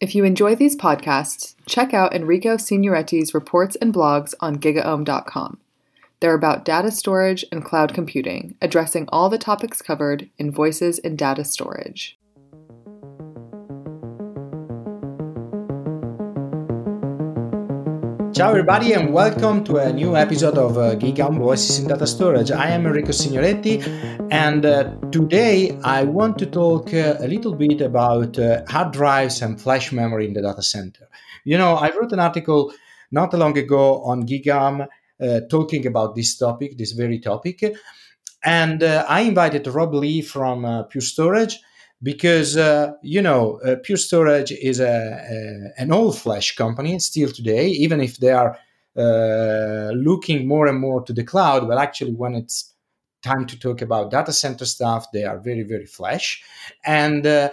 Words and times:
If 0.00 0.14
you 0.14 0.24
enjoy 0.24 0.54
these 0.54 0.76
podcasts, 0.76 1.54
check 1.66 1.92
out 1.92 2.14
Enrico 2.14 2.56
Signoretti's 2.56 3.34
reports 3.34 3.76
and 3.82 3.92
blogs 3.92 4.32
on 4.40 4.56
gigaom.com. 4.56 5.58
They're 6.20 6.34
about 6.34 6.64
data 6.64 6.90
storage 6.90 7.44
and 7.52 7.62
cloud 7.62 7.92
computing, 7.92 8.54
addressing 8.62 9.06
all 9.10 9.28
the 9.28 9.36
topics 9.36 9.82
covered 9.82 10.30
in 10.38 10.50
Voices 10.50 10.98
in 10.98 11.16
Data 11.16 11.44
Storage. 11.44 12.18
Ciao, 18.40 18.48
everybody, 18.48 18.94
and 18.94 19.12
welcome 19.12 19.62
to 19.64 19.76
a 19.76 19.92
new 19.92 20.16
episode 20.16 20.56
of 20.56 20.78
uh, 20.78 20.94
GigaOM 20.94 21.36
Voices 21.36 21.78
in 21.78 21.88
Data 21.88 22.06
Storage. 22.06 22.50
I 22.50 22.70
am 22.70 22.86
Enrico 22.86 23.10
Signoretti, 23.10 23.82
and 24.30 24.64
uh, 24.64 24.94
today 25.12 25.78
I 25.84 26.04
want 26.04 26.38
to 26.38 26.46
talk 26.46 26.94
uh, 26.94 27.16
a 27.18 27.28
little 27.28 27.54
bit 27.54 27.82
about 27.82 28.38
uh, 28.38 28.62
hard 28.66 28.94
drives 28.94 29.42
and 29.42 29.60
flash 29.60 29.92
memory 29.92 30.26
in 30.26 30.32
the 30.32 30.40
data 30.40 30.62
center. 30.62 31.06
You 31.44 31.58
know, 31.58 31.74
I 31.74 31.94
wrote 31.94 32.12
an 32.12 32.20
article 32.20 32.72
not 33.10 33.34
long 33.34 33.58
ago 33.58 34.02
on 34.04 34.26
GigaOM 34.26 34.88
uh, 35.20 35.40
talking 35.50 35.84
about 35.86 36.14
this 36.14 36.38
topic, 36.38 36.78
this 36.78 36.92
very 36.92 37.18
topic, 37.18 37.62
and 38.42 38.82
uh, 38.82 39.04
I 39.06 39.20
invited 39.20 39.66
Rob 39.66 39.92
Lee 39.92 40.22
from 40.22 40.86
Pure 40.88 41.02
Storage 41.02 41.60
because 42.02 42.56
uh, 42.56 42.92
you 43.02 43.20
know 43.22 43.60
uh, 43.64 43.76
Pure 43.82 43.98
Storage 43.98 44.52
is 44.52 44.80
a, 44.80 44.86
a, 44.86 45.80
an 45.80 45.92
all 45.92 46.12
flash 46.12 46.54
company 46.56 46.98
still 46.98 47.30
today, 47.30 47.68
even 47.68 48.00
if 48.00 48.16
they 48.18 48.30
are 48.30 48.58
uh, 48.96 49.92
looking 49.94 50.46
more 50.46 50.66
and 50.66 50.80
more 50.80 51.02
to 51.02 51.12
the 51.12 51.24
cloud. 51.24 51.68
But 51.68 51.78
actually, 51.78 52.14
when 52.14 52.34
it's 52.34 52.74
time 53.22 53.46
to 53.46 53.58
talk 53.58 53.82
about 53.82 54.10
data 54.10 54.32
center 54.32 54.64
stuff, 54.64 55.10
they 55.12 55.24
are 55.24 55.38
very 55.38 55.62
very 55.62 55.86
flash. 55.86 56.42
And 56.84 57.26
uh, 57.26 57.50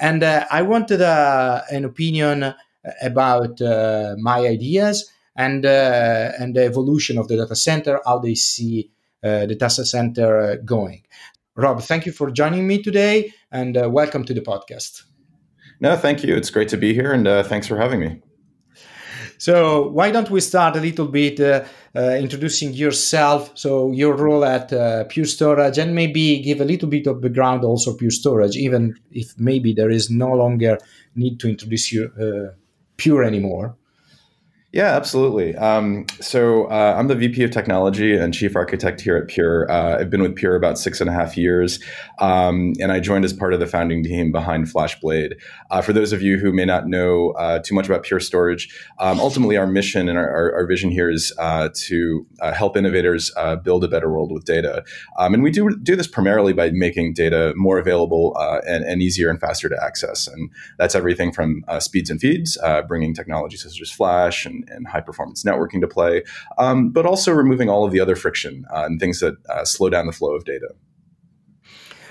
and 0.00 0.22
uh, 0.22 0.46
I 0.50 0.62
wanted 0.62 1.02
uh, 1.02 1.62
an 1.70 1.84
opinion 1.84 2.54
about 3.02 3.60
my 4.18 4.46
ideas 4.46 5.10
and 5.36 5.66
and 5.66 6.56
the 6.56 6.64
evolution 6.64 7.18
of 7.18 7.28
the 7.28 7.36
data 7.36 7.54
center, 7.54 8.00
how 8.06 8.18
they 8.18 8.34
see 8.34 8.90
the 9.22 9.46
data 9.58 9.84
center 9.84 10.56
going. 10.64 11.02
Rob, 11.60 11.82
thank 11.82 12.06
you 12.06 12.12
for 12.12 12.30
joining 12.30 12.66
me 12.66 12.82
today 12.82 13.34
and 13.52 13.76
uh, 13.76 13.86
welcome 13.90 14.24
to 14.24 14.32
the 14.32 14.40
podcast. 14.40 15.02
No, 15.78 15.94
thank 15.94 16.24
you. 16.24 16.34
It's 16.34 16.48
great 16.48 16.68
to 16.70 16.78
be 16.78 16.94
here 16.94 17.12
and 17.12 17.28
uh, 17.28 17.42
thanks 17.42 17.66
for 17.66 17.76
having 17.76 18.00
me. 18.00 18.22
So, 19.36 19.88
why 19.88 20.10
don't 20.10 20.30
we 20.30 20.40
start 20.40 20.76
a 20.76 20.80
little 20.80 21.06
bit 21.06 21.38
uh, 21.40 21.64
uh 21.94 22.16
introducing 22.18 22.72
yourself? 22.72 23.50
So, 23.54 23.90
your 23.92 24.14
role 24.14 24.44
at 24.44 24.72
uh, 24.72 25.04
Pure 25.04 25.26
Storage, 25.26 25.78
and 25.78 25.94
maybe 25.94 26.40
give 26.40 26.60
a 26.60 26.64
little 26.64 26.88
bit 26.88 27.06
of 27.06 27.20
background 27.20 27.64
also 27.64 27.96
Pure 27.96 28.10
Storage, 28.10 28.56
even 28.56 28.94
if 29.10 29.38
maybe 29.38 29.72
there 29.72 29.90
is 29.90 30.10
no 30.10 30.32
longer 30.32 30.78
need 31.14 31.40
to 31.40 31.48
introduce 31.48 31.92
you 31.92 32.10
uh, 32.20 32.54
Pure 32.96 33.24
anymore. 33.24 33.76
Yeah, 34.72 34.94
absolutely. 34.94 35.56
Um, 35.56 36.06
so 36.20 36.66
uh, 36.66 36.94
I'm 36.96 37.08
the 37.08 37.16
VP 37.16 37.42
of 37.42 37.50
Technology 37.50 38.16
and 38.16 38.32
Chief 38.32 38.54
Architect 38.54 39.00
here 39.00 39.16
at 39.16 39.26
Pure. 39.26 39.68
Uh, 39.68 39.98
I've 39.98 40.10
been 40.10 40.22
with 40.22 40.36
Pure 40.36 40.54
about 40.54 40.78
six 40.78 41.00
and 41.00 41.10
a 41.10 41.12
half 41.12 41.36
years, 41.36 41.80
um, 42.20 42.74
and 42.78 42.92
I 42.92 43.00
joined 43.00 43.24
as 43.24 43.32
part 43.32 43.52
of 43.52 43.58
the 43.58 43.66
founding 43.66 44.04
team 44.04 44.30
behind 44.30 44.66
FlashBlade. 44.66 45.32
Uh, 45.72 45.82
for 45.82 45.92
those 45.92 46.12
of 46.12 46.22
you 46.22 46.38
who 46.38 46.52
may 46.52 46.64
not 46.64 46.86
know 46.86 47.30
uh, 47.32 47.58
too 47.58 47.74
much 47.74 47.86
about 47.86 48.04
Pure 48.04 48.20
Storage, 48.20 48.72
um, 49.00 49.18
ultimately 49.18 49.56
our 49.56 49.66
mission 49.66 50.08
and 50.08 50.16
our, 50.16 50.30
our, 50.30 50.54
our 50.54 50.66
vision 50.68 50.92
here 50.92 51.10
is 51.10 51.32
uh, 51.40 51.70
to 51.74 52.24
uh, 52.40 52.52
help 52.52 52.76
innovators 52.76 53.32
build 53.64 53.82
a 53.82 53.88
better 53.88 54.08
world 54.08 54.30
with 54.30 54.44
data, 54.44 54.84
um, 55.18 55.34
and 55.34 55.42
we 55.42 55.50
do 55.50 55.76
do 55.82 55.96
this 55.96 56.06
primarily 56.06 56.52
by 56.52 56.70
making 56.70 57.12
data 57.12 57.52
more 57.56 57.78
available 57.78 58.36
and, 58.68 58.84
and, 58.84 59.02
easier 59.02 59.30
and 59.30 59.40
faster 59.40 59.68
to 59.68 59.82
access, 59.82 60.28
and 60.28 60.48
that's 60.78 60.94
everything 60.94 61.32
from 61.32 61.64
speeds 61.80 62.08
and 62.08 62.20
feeds, 62.20 62.56
bringing 62.86 63.14
technologies 63.14 63.64
such 63.64 63.80
as 63.80 63.90
Flash 63.90 64.46
and 64.46 64.59
and, 64.68 64.86
high 64.88 65.00
performance 65.00 65.44
networking 65.44 65.80
to 65.80 65.88
play, 65.88 66.22
um, 66.58 66.90
but 66.90 67.06
also 67.06 67.32
removing 67.32 67.68
all 67.68 67.84
of 67.84 67.92
the 67.92 68.00
other 68.00 68.16
friction 68.16 68.64
uh, 68.74 68.84
and 68.84 68.98
things 69.00 69.20
that 69.20 69.34
uh, 69.48 69.64
slow 69.64 69.88
down 69.88 70.06
the 70.06 70.12
flow 70.12 70.34
of 70.34 70.44
data. 70.44 70.68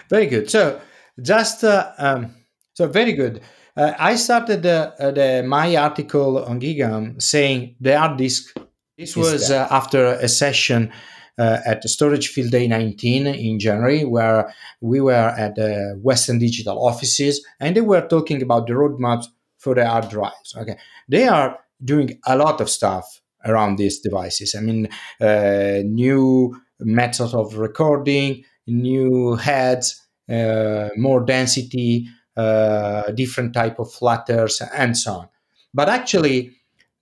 Very 0.09 0.25
good. 0.25 0.49
So, 0.49 0.79
just 1.21 1.63
uh, 1.63 1.91
um, 1.97 2.35
so 2.73 2.87
very 2.87 3.13
good. 3.13 3.41
Uh, 3.75 3.93
I 3.97 4.15
started 4.15 4.65
uh, 4.65 4.91
the, 4.99 5.43
my 5.45 5.75
article 5.75 6.43
on 6.43 6.59
GigaOM 6.59 7.21
saying 7.21 7.75
the 7.79 7.97
hard 7.97 8.17
disk. 8.17 8.53
This 8.97 9.15
was 9.15 9.51
uh, 9.51 9.67
after 9.71 10.07
a 10.07 10.27
session 10.27 10.91
uh, 11.37 11.59
at 11.65 11.81
the 11.81 11.87
Storage 11.87 12.27
Field 12.27 12.51
Day 12.51 12.67
19 12.67 13.25
in 13.27 13.59
January, 13.59 14.03
where 14.03 14.53
we 14.81 14.99
were 14.99 15.33
at 15.37 15.55
the 15.55 15.97
Western 16.01 16.37
Digital 16.37 16.85
offices, 16.85 17.45
and 17.61 17.75
they 17.75 17.81
were 17.81 18.05
talking 18.05 18.41
about 18.41 18.67
the 18.67 18.73
roadmaps 18.73 19.27
for 19.57 19.73
the 19.73 19.87
hard 19.87 20.09
drives. 20.09 20.53
Okay, 20.57 20.77
they 21.07 21.27
are 21.27 21.57
doing 21.83 22.19
a 22.25 22.35
lot 22.35 22.61
of 22.61 22.69
stuff 22.69 23.21
around 23.45 23.77
these 23.77 23.99
devices. 23.99 24.55
I 24.55 24.61
mean, 24.61 24.89
uh, 25.21 25.79
new 25.85 26.59
methods 26.79 27.33
of 27.33 27.57
recording, 27.57 28.43
new 28.67 29.35
heads, 29.35 30.01
uh, 30.29 30.89
more 30.97 31.23
density, 31.25 32.07
uh, 32.37 33.11
different 33.11 33.53
type 33.53 33.79
of 33.79 33.91
platters, 33.91 34.61
and 34.73 34.97
so 34.97 35.13
on. 35.13 35.29
But 35.73 35.89
actually, 35.89 36.51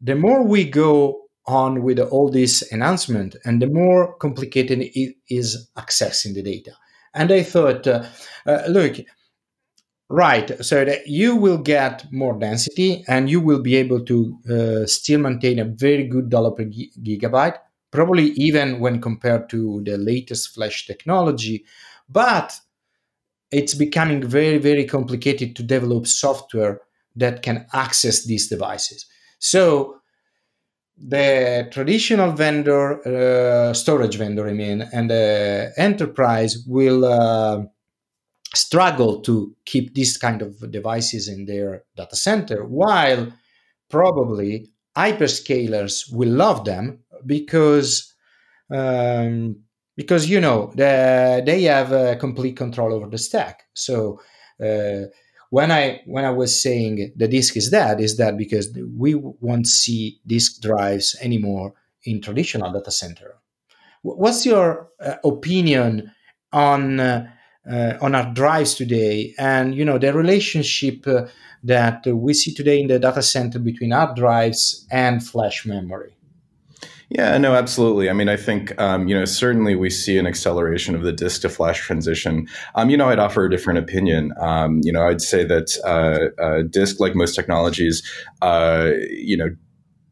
the 0.02 0.16
more 0.16 0.44
we 0.44 0.66
go 0.66 1.22
on 1.46 1.82
with 1.82 2.00
all 2.00 2.30
this 2.30 2.64
enhancement, 2.72 3.36
and 3.46 3.62
the 3.62 3.68
more 3.68 4.16
complicated 4.18 4.80
it 4.82 5.16
is 5.30 5.70
accessing 5.78 6.34
the 6.34 6.44
data. 6.44 6.74
And 7.14 7.32
I 7.32 7.44
thought, 7.44 7.88
uh, 7.88 8.04
uh, 8.46 8.64
look, 8.68 8.98
Right. 10.10 10.64
So 10.64 10.86
that 10.86 11.08
you 11.08 11.36
will 11.36 11.58
get 11.58 12.06
more 12.14 12.38
density 12.40 13.04
and 13.10 13.30
you 13.30 13.42
will 13.42 13.62
be 13.62 13.76
able 13.76 14.06
to 14.06 14.38
uh, 14.50 14.86
still 14.86 15.20
maintain 15.20 15.60
a 15.60 15.66
very 15.66 16.08
good 16.08 16.30
dollar 16.30 16.52
per 16.52 16.64
gigabyte, 16.64 17.58
probably 17.92 18.28
even 18.32 18.80
when 18.80 19.02
compared 19.02 19.50
to 19.50 19.82
the 19.84 19.98
latest 19.98 20.54
flash 20.54 20.88
technology. 20.88 21.66
But 22.08 22.58
it's 23.52 23.74
becoming 23.74 24.24
very, 24.28 24.58
very 24.58 24.86
complicated 24.86 25.56
to 25.58 25.64
develop 25.64 26.08
software 26.08 26.82
that 27.16 27.42
can 27.42 27.66
access 27.74 28.26
these 28.26 28.48
devices. 28.48 29.06
So 29.40 30.00
the 30.98 31.68
traditional 31.72 32.32
vendor, 32.32 33.02
uh, 33.08 33.74
storage 33.74 34.18
vendor, 34.18 34.48
I 34.48 34.54
mean, 34.54 34.82
and 34.94 35.10
the 35.10 35.74
enterprise 35.78 36.64
will. 36.68 37.06
Uh, 37.06 37.66
struggle 38.58 39.22
to 39.22 39.56
keep 39.66 39.96
this 39.96 40.18
kind 40.18 40.42
of 40.42 40.72
devices 40.72 41.28
in 41.28 41.46
their 41.46 41.84
data 41.96 42.16
center, 42.16 42.66
while 42.66 43.32
probably 43.90 44.70
hyperscalers 44.98 46.12
will 46.12 46.30
love 46.30 46.66
them 46.66 47.00
because 47.26 48.14
um, 48.70 49.58
because 49.96 50.30
you 50.30 50.42
know 50.42 50.72
the, 50.76 51.42
they 51.46 51.64
have 51.64 51.92
uh, 51.92 52.16
complete 52.18 52.58
control 52.58 52.94
over 52.94 53.08
the 53.10 53.18
stack. 53.18 53.64
So 53.74 54.20
uh, 54.64 55.06
when 55.50 55.72
I 55.72 56.02
when 56.06 56.26
I 56.26 56.32
was 56.32 56.62
saying 56.62 57.14
the 57.16 57.28
disk 57.28 57.56
is 57.58 57.70
dead, 57.70 58.02
is 58.02 58.18
that 58.18 58.38
because 58.38 58.78
we 58.98 59.16
won't 59.16 59.68
see 59.68 60.20
disk 60.26 60.62
drives 60.62 61.16
anymore 61.22 61.74
in 62.04 62.22
traditional 62.22 62.72
data 62.72 62.92
center. 62.92 63.36
What's 64.04 64.46
your 64.46 64.90
uh, 65.00 65.16
opinion 65.24 66.12
on 66.54 67.00
uh, 67.70 67.94
on 68.02 68.16
our 68.16 68.34
drives 68.34 68.76
today 68.76 69.34
and 69.38 69.76
you 69.76 69.86
know 69.86 69.98
the 69.98 70.14
relationship 70.14 71.06
uh, 71.08 71.26
that 71.64 72.06
we 72.06 72.34
see 72.34 72.54
today 72.54 72.80
in 72.80 72.88
the 72.88 73.00
data 73.00 73.22
center 73.22 73.60
between 73.60 73.92
hard 73.92 74.16
drives 74.16 74.88
and 74.92 75.26
flash 75.26 75.66
memory 75.66 76.14
yeah, 77.10 77.38
no, 77.38 77.56
absolutely. 77.56 78.10
I 78.10 78.14
mean, 78.14 78.28
I 78.28 78.36
think 78.36 78.78
um, 78.82 79.08
you 79.08 79.18
know 79.18 79.24
certainly 79.24 79.76
we 79.76 79.90
see 79.90 80.18
an 80.18 80.28
acceleration 80.28 80.94
of 80.94 81.04
the 81.04 81.14
disk 81.14 81.42
to 81.44 81.50
flash 81.50 81.80
transition. 81.80 82.48
Um, 82.76 82.90
you 82.90 82.98
know, 82.98 83.08
I'd 83.08 83.20
offer 83.20 83.46
a 83.46 83.50
different 83.50 83.80
opinion. 83.80 84.34
Um, 84.42 84.82
you 84.84 84.92
know, 84.92 85.08
I'd 85.08 85.22
say 85.22 85.46
that 85.46 85.78
uh, 85.86 86.42
uh, 86.42 86.64
disk, 86.64 87.00
like 87.00 87.16
most 87.16 87.34
technologies, 87.34 88.04
uh, 88.42 88.92
you 89.10 89.38
know, 89.38 89.50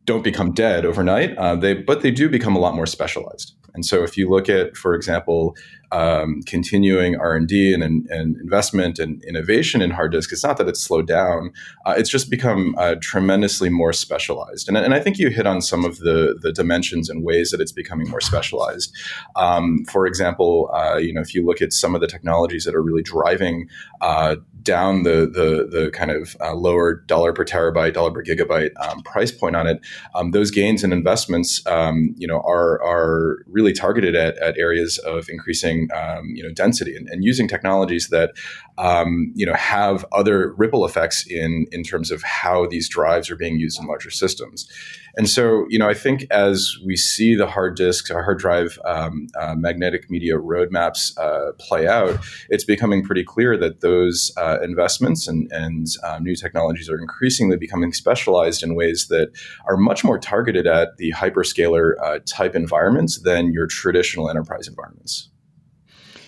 don't 0.05 0.23
become 0.23 0.53
dead 0.53 0.85
overnight. 0.85 1.37
Uh, 1.37 1.55
they 1.57 1.73
but 1.73 2.01
they 2.01 2.11
do 2.11 2.29
become 2.29 2.55
a 2.55 2.59
lot 2.59 2.75
more 2.75 2.85
specialized. 2.85 3.53
And 3.73 3.85
so, 3.85 4.03
if 4.03 4.15
you 4.15 4.29
look 4.29 4.47
at, 4.47 4.77
for 4.77 4.95
example, 4.95 5.53
um, 5.91 6.41
continuing 6.43 7.15
R 7.15 7.35
and 7.35 7.51
and, 7.51 8.09
investment 8.37 8.99
and 8.99 9.23
innovation 9.23 9.81
in 9.81 9.91
hard 9.91 10.11
disk, 10.11 10.31
it's 10.31 10.43
not 10.43 10.57
that 10.57 10.67
it's 10.67 10.81
slowed 10.81 11.07
down; 11.07 11.51
uh, 11.85 11.95
it's 11.97 12.09
just 12.09 12.29
become 12.29 12.75
uh, 12.77 12.95
tremendously 13.01 13.69
more 13.69 13.93
specialized. 13.93 14.67
And, 14.67 14.77
and, 14.77 14.93
I 14.93 14.99
think 14.99 15.17
you 15.17 15.29
hit 15.29 15.47
on 15.47 15.61
some 15.61 15.85
of 15.85 15.99
the 15.99 16.37
the 16.41 16.51
dimensions 16.51 17.09
and 17.09 17.23
ways 17.23 17.51
that 17.51 17.61
it's 17.61 17.71
becoming 17.71 18.09
more 18.09 18.21
specialized. 18.21 18.95
Um, 19.35 19.85
for 19.85 20.05
example, 20.07 20.69
uh, 20.73 20.97
you 20.97 21.13
know, 21.13 21.21
if 21.21 21.33
you 21.33 21.45
look 21.45 21.61
at 21.61 21.73
some 21.73 21.95
of 21.95 22.01
the 22.01 22.07
technologies 22.07 22.65
that 22.65 22.75
are 22.75 22.81
really 22.81 23.03
driving 23.03 23.67
uh, 24.01 24.35
down 24.65 25.03
the 25.03 25.29
the, 25.31 25.67
the 25.69 25.91
kind 25.91 26.11
of 26.11 26.35
uh, 26.41 26.53
lower 26.53 26.95
dollar 27.05 27.31
per 27.31 27.45
terabyte, 27.45 27.93
dollar 27.93 28.11
per 28.11 28.23
gigabyte 28.23 28.71
um, 28.81 29.01
price 29.03 29.31
point 29.31 29.55
on 29.55 29.67
it, 29.67 29.79
um, 30.15 30.31
those 30.31 30.51
gains 30.51 30.83
and 30.83 30.91
investments, 30.91 31.65
um, 31.67 32.13
you 32.17 32.27
know, 32.27 32.41
are 32.45 32.81
are 32.83 33.43
really 33.47 33.71
targeted 33.71 34.15
at, 34.15 34.37
at 34.39 34.57
areas 34.57 34.97
of 34.99 35.29
increasing 35.29 35.74
um, 35.95 36.31
you 36.33 36.43
know 36.43 36.51
density 36.53 36.95
and, 36.95 37.07
and, 37.09 37.23
using 37.23 37.47
technologies 37.47 38.09
that 38.09 38.31
um, 38.77 39.31
you 39.35 39.45
know 39.45 39.53
have 39.53 40.05
other 40.11 40.53
ripple 40.57 40.85
effects 40.85 41.25
in 41.27 41.65
in 41.71 41.83
terms 41.83 42.11
of 42.11 42.21
how 42.23 42.65
these 42.67 42.87
drives 42.89 43.29
are 43.29 43.35
being 43.35 43.57
used 43.59 43.79
in 43.79 43.87
larger 43.87 44.11
systems. 44.11 44.67
And 45.17 45.29
so, 45.29 45.65
you 45.69 45.79
know, 45.79 45.87
I 45.87 45.93
think 45.93 46.25
as 46.29 46.75
we 46.85 46.97
see 46.97 47.35
the 47.35 47.47
hard 47.47 47.75
disks, 47.75 48.11
our 48.11 48.21
hard 48.21 48.37
drive 48.37 48.77
um, 48.85 49.27
uh, 49.39 49.55
magnetic 49.55 50.09
media 50.09 50.35
roadmaps 50.35 51.17
uh, 51.17 51.53
play 51.57 51.87
out, 51.87 52.19
it's 52.49 52.65
becoming 52.65 53.03
pretty 53.03 53.23
clear 53.23 53.57
that 53.57 53.79
those 53.79 54.33
uh, 54.37 54.59
investments 54.61 55.27
and, 55.27 55.49
and 55.51 55.87
uh, 56.03 56.19
new 56.19 56.35
technologies 56.35 56.89
are 56.89 56.99
increasingly 56.99 57.55
becoming 57.55 57.93
specialized 57.93 58.61
in 58.61 58.75
ways 58.75 59.07
that 59.07 59.31
are 59.67 59.77
much 59.77 60.03
more 60.03 60.19
targeted 60.19 60.67
at 60.67 60.97
the 60.97 61.13
hyperscaler 61.13 61.93
uh, 62.03 62.19
type 62.25 62.55
environments 62.55 63.19
than 63.19 63.53
your 63.53 63.67
traditional 63.67 64.29
enterprise 64.29 64.67
environments. 64.67 65.29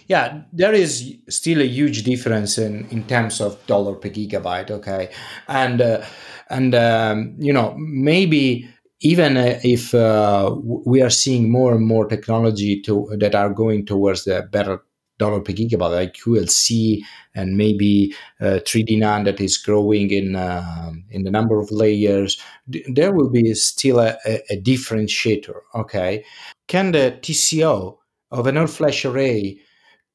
Yeah, 0.08 0.42
there 0.54 0.74
is 0.74 1.16
still 1.28 1.60
a 1.62 1.68
huge 1.68 2.04
difference 2.04 2.58
in, 2.58 2.88
in 2.90 3.06
terms 3.08 3.42
of 3.42 3.66
dollar 3.68 3.96
per 3.96 4.10
gigabyte. 4.10 4.72
Okay, 4.72 5.10
and 5.48 5.82
uh, 5.82 6.06
and 6.50 6.74
um, 6.74 7.36
you 7.38 7.52
know 7.52 7.76
maybe 7.78 8.70
even 9.02 9.38
uh, 9.38 9.60
if 9.64 9.94
uh, 9.94 10.56
we 10.64 11.02
are 11.02 11.10
seeing 11.10 11.52
more 11.52 11.76
and 11.76 11.86
more 11.86 12.08
technology 12.08 12.82
to, 12.82 13.16
that 13.20 13.36
are 13.36 13.50
going 13.50 13.86
towards 13.86 14.24
the 14.24 14.48
better 14.52 14.82
dollar 15.20 15.42
per 15.42 15.52
gigabyte, 15.52 15.92
like 15.92 16.14
QLC 16.14 17.02
and 17.36 17.58
maybe 17.58 18.16
uh, 18.40 18.60
3D 18.66 18.98
NAND 18.98 19.26
that 19.26 19.40
is 19.42 19.58
growing 19.58 20.10
in 20.12 20.36
uh, 20.36 20.92
in 21.10 21.24
the 21.24 21.32
number 21.32 21.60
of 21.60 21.70
layers, 21.72 22.42
there 22.68 23.14
will 23.14 23.30
be 23.30 23.54
still 23.56 24.00
a, 24.00 24.18
a, 24.26 24.62
differentiator. 24.62 25.56
Okay, 25.76 26.24
can 26.68 26.92
the 26.92 27.18
TCO 27.22 27.98
of 28.32 28.48
an 28.48 28.58
all-flash 28.58 29.06
array 29.06 29.60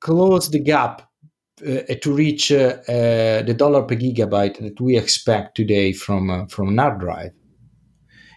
close 0.03 0.51
the 0.51 0.59
gap 0.59 1.09
uh, 1.67 1.95
to 2.01 2.13
reach 2.13 2.51
uh, 2.53 2.77
the 2.87 3.55
dollar 3.57 3.83
per 3.83 3.95
gigabyte 3.95 4.59
that 4.59 4.81
we 4.81 4.97
expect 4.97 5.57
today 5.57 5.93
from 5.93 6.47
from 6.49 6.69
an 6.69 6.79
hard 6.79 7.01
drive? 7.01 7.33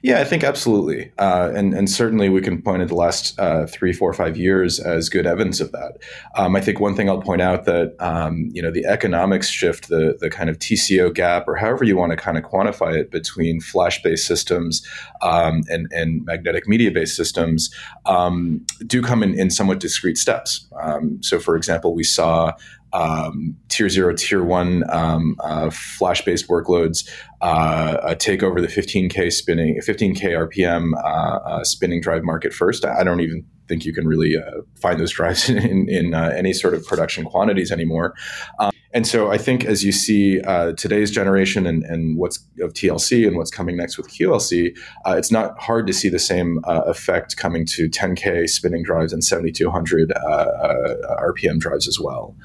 Yeah, 0.06 0.20
I 0.20 0.24
think 0.24 0.44
absolutely, 0.44 1.12
uh, 1.18 1.52
and 1.56 1.74
and 1.74 1.90
certainly 1.90 2.30
we 2.30 2.40
can 2.40 2.62
point 2.62 2.84
at 2.84 2.90
the 2.90 2.94
last 2.94 3.40
uh, 3.40 3.66
three, 3.66 3.92
four, 3.92 4.14
five 4.14 4.38
years 4.38 4.80
as 4.80 5.10
good 5.10 5.26
evidence 5.26 5.60
of 5.60 5.72
that. 5.72 5.98
Um, 6.36 6.56
I 6.56 6.62
think 6.62 6.80
one 6.80 6.96
thing 6.96 7.10
I'll 7.10 7.24
point 7.24 7.42
out 7.42 7.66
that 7.66 7.96
um, 7.98 8.52
you 8.54 8.62
know 8.62 8.70
the 8.70 8.86
economics 8.86 9.50
shift, 9.50 9.90
the 9.90 10.16
the 10.22 10.30
kind 10.30 10.48
of 10.48 10.60
TCO 10.60 11.12
gap, 11.12 11.48
or 11.48 11.56
however 11.56 11.86
you 11.86 11.98
want 11.98 12.12
to 12.12 12.18
kind 12.18 12.38
of 12.38 12.44
quantify 12.44 12.96
it, 12.96 13.10
between 13.10 13.60
flash-based 13.60 14.28
systems 14.28 14.88
um, 15.24 15.64
and 15.70 15.88
and 15.92 16.24
magnetic 16.24 16.68
media-based 16.68 17.16
systems, 17.16 17.74
um, 18.06 18.64
do 18.86 19.02
come 19.02 19.24
in, 19.24 19.34
in 19.34 19.50
somewhat 19.50 19.80
discrete 19.80 20.20
steps. 20.20 20.68
Um, 20.84 21.18
so, 21.24 21.40
for 21.40 21.56
example, 21.56 21.96
we 21.96 22.04
saw 22.04 22.54
um, 22.96 23.58
tier 23.68 23.90
zero, 23.90 24.16
tier 24.16 24.44
one 24.44 24.84
um, 24.90 25.36
uh, 25.44 25.70
flash 25.70 26.24
based 26.24 26.48
workloads 26.48 27.10
uh, 27.42 28.16
take 28.16 28.42
over 28.42 28.62
the 28.62 28.68
15k 28.68 29.32
spinning, 29.32 29.80
15k 29.86 30.22
RPM 30.50 30.94
uh, 31.04 31.38
uh, 31.38 31.64
spinning 31.64 32.00
drive 32.00 32.24
market 32.24 32.54
first. 32.54 32.86
I 32.86 33.04
don't 33.04 33.20
even 33.20 33.46
think 33.68 33.84
you 33.84 33.94
can 33.94 34.08
really 34.08 34.38
uh, 34.38 34.62
find 34.80 35.00
those 35.00 35.12
drives 35.12 35.50
in, 35.50 35.90
in 35.90 36.14
uh, 36.14 36.32
any 36.36 36.54
sort 36.54 36.74
of 36.74 36.86
production 36.86 37.26
quantities 37.26 37.72
anymore. 37.72 38.14
Um, 38.60 38.72
and 38.94 39.06
so 39.06 39.30
I 39.30 39.38
think 39.38 39.66
as 39.66 39.84
you 39.84 39.92
see 39.92 40.40
today's 40.78 41.12
generation 41.12 41.68
and, 41.68 41.84
and, 41.84 42.18
what's 42.18 42.38
of 42.62 42.72
TLC 42.72 43.28
and 43.28 43.36
what's 43.36 43.52
coming 43.52 43.76
next 43.76 43.98
with 43.98 44.08
QLC, 44.08 44.74
it's 45.08 45.32
not 45.32 45.60
hard 45.60 45.86
to 45.88 45.92
see 45.92 46.08
the 46.08 46.18
same 46.18 46.62
effect 46.66 47.36
coming 47.36 47.66
to 47.66 47.90
10k 47.90 48.48
spinning 48.48 48.84
drives 48.84 49.12
and 49.12 49.22
7200 49.22 50.14
RPM 50.14 51.60
drives 51.60 51.90
as 51.90 52.00
well. 52.00 52.38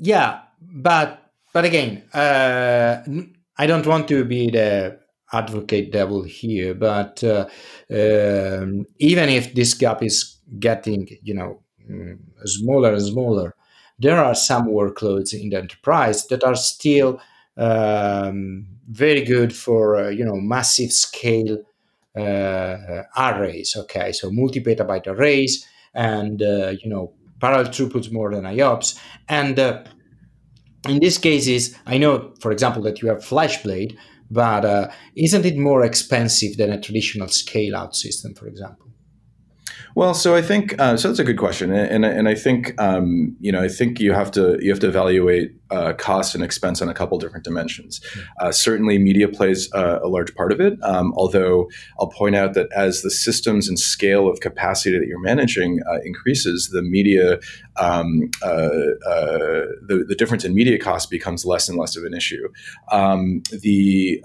Yeah, 0.00 0.40
but 0.60 1.30
but 1.52 1.64
again, 1.64 2.02
uh, 2.14 3.02
I 3.58 3.66
don't 3.66 3.86
want 3.86 4.08
to 4.08 4.24
be 4.24 4.50
the 4.50 4.98
advocate 5.32 5.92
devil 5.92 6.22
here, 6.22 6.74
but 6.74 7.22
uh, 7.22 7.46
um, 7.90 8.86
even 8.98 9.28
if 9.28 9.54
this 9.54 9.74
gap 9.74 10.02
is 10.02 10.38
getting, 10.58 11.08
you 11.22 11.34
know, 11.34 11.60
mm, 11.88 12.18
smaller 12.44 12.92
and 12.92 13.02
smaller, 13.02 13.54
there 13.98 14.18
are 14.18 14.34
some 14.34 14.66
workloads 14.68 15.34
in 15.34 15.50
the 15.50 15.58
enterprise 15.58 16.26
that 16.28 16.44
are 16.44 16.56
still 16.56 17.20
um, 17.56 18.66
very 18.88 19.22
good 19.24 19.54
for, 19.54 19.96
uh, 19.96 20.08
you 20.08 20.24
know, 20.24 20.36
massive 20.36 20.92
scale 20.92 21.58
uh, 22.16 23.02
arrays. 23.16 23.76
Okay, 23.76 24.12
so 24.12 24.30
multi 24.30 24.60
petabyte 24.60 25.06
arrays 25.08 25.66
and, 25.94 26.42
uh, 26.42 26.72
you 26.82 26.88
know, 26.90 27.12
parallel 27.40 27.72
throughputs 27.72 28.12
more 28.12 28.32
than 28.32 28.44
IOPS. 28.44 28.98
And 29.28 29.58
uh, 29.58 29.82
in 30.88 30.98
these 31.00 31.18
cases, 31.18 31.76
I 31.86 31.98
know, 31.98 32.32
for 32.40 32.52
example, 32.52 32.82
that 32.82 33.02
you 33.02 33.08
have 33.08 33.18
FlashBlade, 33.18 33.96
but 34.30 34.64
uh, 34.64 34.90
isn't 35.16 35.44
it 35.44 35.56
more 35.56 35.84
expensive 35.84 36.56
than 36.56 36.70
a 36.70 36.80
traditional 36.80 37.28
scale 37.28 37.76
out 37.76 37.96
system, 37.96 38.34
for 38.34 38.46
example? 38.46 38.86
Well, 39.94 40.14
so 40.14 40.36
I 40.36 40.42
think 40.42 40.80
uh, 40.80 40.96
so. 40.96 41.08
That's 41.08 41.18
a 41.18 41.24
good 41.24 41.38
question, 41.38 41.72
and 41.72 42.04
and 42.04 42.28
I 42.28 42.36
think 42.36 42.80
um, 42.80 43.36
you 43.40 43.50
know 43.50 43.60
I 43.60 43.68
think 43.68 43.98
you 43.98 44.12
have 44.12 44.30
to 44.32 44.56
you 44.60 44.70
have 44.70 44.78
to 44.80 44.88
evaluate 44.88 45.52
uh, 45.70 45.92
cost 45.94 46.34
and 46.34 46.42
expense 46.42 46.82
on 46.82 46.88
a 46.88 46.94
couple 46.94 47.18
different 47.18 47.44
dimensions. 47.44 48.00
Uh, 48.40 48.52
certainly, 48.52 48.98
media 48.98 49.28
plays 49.28 49.70
a 49.72 50.08
large 50.08 50.34
part 50.34 50.52
of 50.52 50.60
it. 50.60 50.78
Um, 50.82 51.12
although 51.16 51.68
I'll 51.98 52.08
point 52.08 52.36
out 52.36 52.54
that 52.54 52.68
as 52.74 53.02
the 53.02 53.10
systems 53.10 53.68
and 53.68 53.78
scale 53.78 54.28
of 54.28 54.40
capacity 54.40 54.98
that 54.98 55.06
you're 55.06 55.20
managing 55.20 55.80
uh, 55.90 55.98
increases, 56.04 56.70
the 56.72 56.82
media 56.82 57.38
um, 57.80 58.30
uh, 58.42 58.68
uh, 59.06 59.66
the, 59.86 60.04
the 60.06 60.14
difference 60.14 60.44
in 60.44 60.54
media 60.54 60.78
cost 60.78 61.10
becomes 61.10 61.46
less 61.46 61.68
and 61.68 61.78
less 61.78 61.96
of 61.96 62.04
an 62.04 62.14
issue. 62.14 62.48
Um, 62.92 63.42
the 63.50 64.20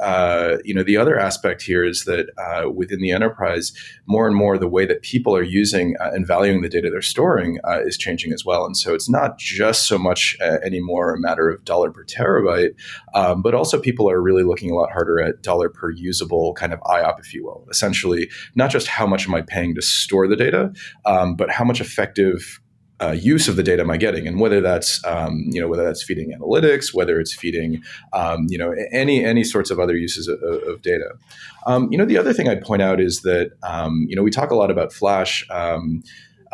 you 0.63 0.73
know 0.73 0.83
the 0.83 0.97
other 0.97 1.17
aspect 1.17 1.61
here 1.61 1.85
is 1.85 2.05
that 2.05 2.27
within 2.73 2.99
the 2.99 3.11
enterprise, 3.11 3.71
more 4.05 4.27
and 4.27 4.35
more 4.35 4.57
the 4.57 4.67
way 4.67 4.85
that 4.85 5.01
people 5.01 5.35
are 5.35 5.43
using 5.43 5.95
and 5.99 6.27
valuing 6.27 6.61
the 6.61 6.69
data 6.69 6.89
they're 6.89 7.01
storing 7.01 7.59
is 7.85 7.97
changing 7.97 8.33
as 8.33 8.45
well. 8.45 8.65
And 8.65 8.75
so 8.75 8.93
it's 8.93 9.09
not 9.09 9.37
just 9.37 9.87
so 9.87 9.97
much 9.97 10.37
anymore 10.41 11.13
a 11.13 11.19
matter 11.19 11.34
matter 11.35 11.49
of 11.49 11.63
dollar 11.65 11.91
per 11.91 12.03
terabyte, 12.05 12.75
um, 13.13 13.41
but 13.41 13.53
also 13.53 13.79
people 13.79 14.09
are 14.09 14.21
really 14.21 14.43
looking 14.43 14.71
a 14.71 14.75
lot 14.75 14.91
harder 14.91 15.19
at 15.19 15.41
dollar 15.41 15.69
per 15.69 15.91
usable 15.91 16.53
kind 16.53 16.73
of 16.73 16.79
IOP, 16.81 17.19
if 17.19 17.33
you 17.33 17.43
will. 17.43 17.65
Essentially, 17.69 18.29
not 18.55 18.71
just 18.71 18.87
how 18.87 19.05
much 19.05 19.27
am 19.27 19.35
I 19.35 19.41
paying 19.41 19.75
to 19.75 19.81
store 19.81 20.27
the 20.27 20.35
data, 20.35 20.71
um, 21.05 21.35
but 21.35 21.49
how 21.49 21.65
much 21.65 21.81
effective 21.81 22.59
uh, 23.01 23.11
use 23.11 23.49
of 23.49 23.57
the 23.57 23.63
data 23.63 23.81
am 23.81 23.91
I 23.91 23.97
getting, 23.97 24.25
and 24.25 24.39
whether 24.39 24.61
that's 24.61 25.03
um, 25.05 25.43
you 25.49 25.59
know 25.59 25.67
whether 25.67 25.83
that's 25.83 26.01
feeding 26.01 26.31
analytics, 26.31 26.93
whether 26.93 27.19
it's 27.19 27.33
feeding 27.33 27.81
um, 28.13 28.45
you 28.47 28.57
know 28.57 28.73
any 28.93 29.23
any 29.23 29.43
sorts 29.43 29.69
of 29.69 29.79
other 29.79 29.97
uses 29.97 30.29
of, 30.29 30.41
of 30.41 30.81
data. 30.81 31.09
Um, 31.67 31.89
you 31.91 31.97
know 31.97 32.05
the 32.05 32.17
other 32.17 32.31
thing 32.31 32.47
I'd 32.47 32.61
point 32.61 32.81
out 32.81 33.01
is 33.01 33.21
that 33.21 33.51
um, 33.63 34.05
you 34.07 34.15
know 34.15 34.23
we 34.23 34.31
talk 34.31 34.49
a 34.49 34.55
lot 34.55 34.71
about 34.71 34.93
Flash. 34.93 35.45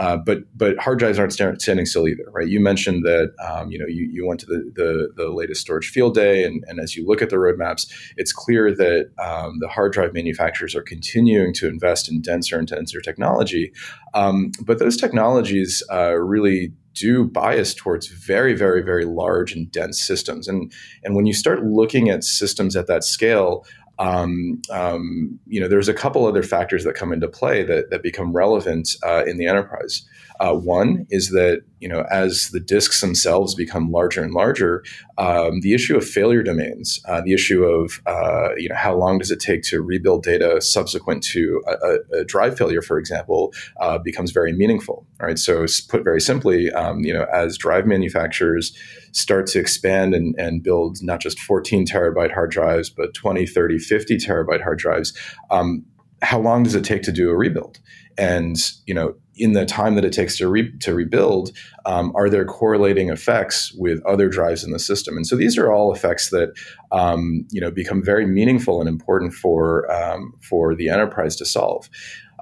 Uh, 0.01 0.17
but 0.17 0.39
but 0.57 0.75
hard 0.79 0.97
drives 0.97 1.19
aren't 1.19 1.31
standing 1.31 1.85
still 1.85 2.07
either, 2.07 2.23
right? 2.31 2.47
You 2.47 2.59
mentioned 2.59 3.03
that 3.05 3.33
um, 3.47 3.69
you 3.69 3.77
know 3.77 3.85
you, 3.85 4.09
you 4.11 4.25
went 4.25 4.39
to 4.39 4.47
the, 4.47 4.71
the, 4.75 5.09
the 5.15 5.29
latest 5.29 5.61
storage 5.61 5.89
field 5.89 6.15
day, 6.15 6.43
and, 6.43 6.63
and 6.67 6.79
as 6.79 6.95
you 6.95 7.05
look 7.05 7.21
at 7.21 7.29
the 7.29 7.35
roadmaps, 7.35 7.85
it's 8.17 8.33
clear 8.33 8.75
that 8.75 9.11
um, 9.23 9.59
the 9.59 9.67
hard 9.67 9.93
drive 9.93 10.11
manufacturers 10.11 10.75
are 10.75 10.81
continuing 10.81 11.53
to 11.53 11.67
invest 11.67 12.09
in 12.09 12.19
denser 12.19 12.57
and 12.57 12.67
denser 12.67 12.99
technology. 12.99 13.71
Um, 14.15 14.51
but 14.65 14.79
those 14.79 14.97
technologies 14.97 15.83
uh, 15.91 16.13
really 16.13 16.73
do 16.93 17.23
bias 17.23 17.75
towards 17.75 18.07
very 18.07 18.53
very 18.53 18.81
very 18.81 19.05
large 19.05 19.53
and 19.53 19.71
dense 19.71 20.01
systems, 20.01 20.47
and 20.47 20.73
and 21.03 21.15
when 21.15 21.27
you 21.27 21.33
start 21.33 21.63
looking 21.63 22.09
at 22.09 22.23
systems 22.23 22.75
at 22.75 22.87
that 22.87 23.03
scale 23.03 23.67
um, 24.01 24.59
um, 24.71 25.39
you 25.45 25.61
know, 25.61 25.67
there's 25.67 25.87
a 25.87 25.93
couple 25.93 26.25
other 26.25 26.41
factors 26.41 26.83
that 26.85 26.95
come 26.95 27.13
into 27.13 27.27
play 27.27 27.63
that, 27.63 27.91
that 27.91 28.01
become 28.01 28.33
relevant 28.33 28.89
uh, 29.05 29.23
in 29.25 29.37
the 29.37 29.45
enterprise. 29.45 30.03
Uh, 30.39 30.55
one 30.55 31.05
is 31.11 31.29
that 31.29 31.61
you 31.79 31.87
know 31.87 32.03
as 32.09 32.49
the 32.51 32.59
disks 32.59 32.99
themselves 32.99 33.53
become 33.53 33.91
larger 33.91 34.23
and 34.23 34.33
larger, 34.33 34.83
um, 35.19 35.61
the 35.61 35.75
issue 35.75 35.95
of 35.95 36.03
failure 36.03 36.41
domains, 36.41 36.99
uh, 37.07 37.21
the 37.21 37.31
issue 37.31 37.63
of 37.63 38.01
uh, 38.07 38.49
you 38.57 38.67
know 38.67 38.75
how 38.75 38.95
long 38.95 39.19
does 39.19 39.29
it 39.29 39.39
take 39.39 39.61
to 39.61 39.83
rebuild 39.83 40.23
data 40.23 40.59
subsequent 40.59 41.21
to 41.21 41.61
a, 41.67 42.21
a 42.21 42.25
drive 42.25 42.57
failure, 42.57 42.81
for 42.81 42.97
example, 42.97 43.53
uh, 43.81 43.99
becomes 43.99 44.31
very 44.31 44.51
meaningful. 44.51 45.05
Right. 45.19 45.37
So 45.37 45.63
put 45.89 46.03
very 46.03 46.19
simply, 46.19 46.71
um, 46.71 47.01
you 47.01 47.13
know, 47.13 47.27
as 47.31 47.55
drive 47.55 47.85
manufacturers 47.85 48.75
start 49.11 49.47
to 49.47 49.59
expand 49.59 50.13
and, 50.13 50.35
and 50.37 50.63
build 50.63 50.97
not 51.01 51.19
just 51.19 51.39
14 51.39 51.85
terabyte 51.85 52.33
hard 52.33 52.51
drives, 52.51 52.89
but 52.89 53.13
20, 53.13 53.45
30, 53.45 53.77
50 53.77 54.17
terabyte 54.17 54.61
hard 54.61 54.79
drives, 54.79 55.17
um, 55.49 55.85
how 56.21 56.39
long 56.39 56.63
does 56.63 56.75
it 56.75 56.83
take 56.83 57.01
to 57.03 57.11
do 57.11 57.29
a 57.29 57.35
rebuild? 57.35 57.79
And 58.17 58.57
you 58.85 58.93
know, 58.93 59.15
in 59.35 59.53
the 59.53 59.65
time 59.65 59.95
that 59.95 60.05
it 60.05 60.13
takes 60.13 60.37
to 60.37 60.47
re- 60.47 60.77
to 60.79 60.93
rebuild, 60.93 61.51
um, 61.85 62.11
are 62.15 62.29
there 62.29 62.45
correlating 62.45 63.09
effects 63.09 63.73
with 63.77 64.05
other 64.05 64.29
drives 64.29 64.63
in 64.63 64.71
the 64.71 64.79
system? 64.79 65.15
And 65.15 65.25
so 65.25 65.35
these 65.35 65.57
are 65.57 65.71
all 65.71 65.93
effects 65.93 66.29
that 66.29 66.53
um, 66.91 67.47
you 67.49 67.61
know 67.61 67.71
become 67.71 68.03
very 68.03 68.25
meaningful 68.25 68.79
and 68.79 68.89
important 68.89 69.33
for 69.33 69.91
um, 69.91 70.33
for 70.41 70.75
the 70.75 70.89
enterprise 70.89 71.35
to 71.37 71.45
solve. 71.45 71.89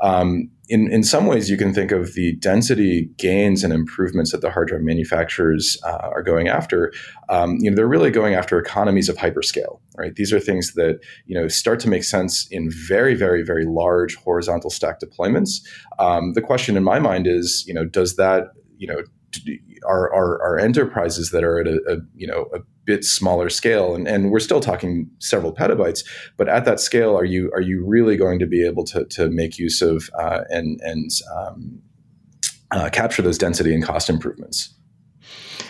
Um, 0.02 0.50
in, 0.70 0.92
in 0.92 1.04
some 1.04 1.26
ways, 1.26 1.50
you 1.50 1.58
can 1.58 1.74
think 1.74 1.92
of 1.92 2.14
the 2.14 2.36
density 2.36 3.10
gains 3.18 3.64
and 3.64 3.74
improvements 3.74 4.32
that 4.32 4.42
the 4.42 4.52
hard 4.52 4.68
drive 4.68 4.82
manufacturers 4.82 5.76
uh, 5.84 6.10
are 6.14 6.22
going 6.22 6.48
after. 6.48 6.94
Um, 7.28 7.58
you 7.60 7.70
know, 7.70 7.76
they're 7.76 7.88
really 7.88 8.12
going 8.12 8.36
after 8.36 8.60
economies 8.60 9.10
of 9.10 9.18
hyperscale, 9.18 9.80
right? 9.98 10.16
These 10.16 10.32
are 10.32 10.40
things 10.40 10.74
that 10.76 11.00
you 11.26 11.40
know 11.40 11.48
start 11.48 11.80
to 11.82 11.90
make 11.90 12.04
sense 12.04 12.48
in 12.52 12.70
very, 12.72 13.16
very, 13.16 13.44
very 13.44 13.66
large 13.66 14.16
horizontal 14.18 14.70
stack 14.70 15.00
deployments. 15.00 15.62
Um, 15.98 16.34
the 16.34 16.42
question 16.42 16.78
in 16.78 16.84
my 16.84 17.00
mind 17.00 17.26
is, 17.26 17.64
you 17.68 17.74
know, 17.74 17.86
does 17.86 18.16
that 18.18 18.50
you 18.78 18.88
know 18.88 19.02
are, 19.86 20.14
are, 20.14 20.42
are 20.42 20.60
enterprises 20.60 21.32
that 21.32 21.44
are 21.44 21.60
at 21.60 21.68
a, 21.68 21.80
a, 21.88 21.98
you 22.16 22.28
know 22.28 22.48
a 22.54 22.60
bit 22.86 23.04
smaller 23.04 23.50
scale 23.50 23.94
and, 23.94 24.08
and 24.08 24.32
we're 24.32 24.40
still 24.40 24.60
talking 24.60 25.10
several 25.20 25.54
petabytes 25.54 26.04
but 26.38 26.50
at 26.50 26.66
that 26.66 26.80
scale 26.80 27.16
are 27.16 27.26
you 27.26 27.52
are 27.54 27.62
you 27.62 27.86
really 27.86 28.18
going 28.18 28.40
to 28.40 28.48
be 28.48 28.66
able 28.66 28.84
to, 28.84 29.06
to 29.06 29.30
make 29.30 29.60
use 29.60 29.82
of 29.82 30.10
uh, 30.18 30.42
and 30.50 30.80
and 30.82 31.12
um, 31.38 31.82
uh, 32.72 32.90
capture 32.90 33.22
those 33.22 33.38
density 33.38 33.74
and 33.74 33.84
cost 33.84 34.10
improvements 34.10 34.74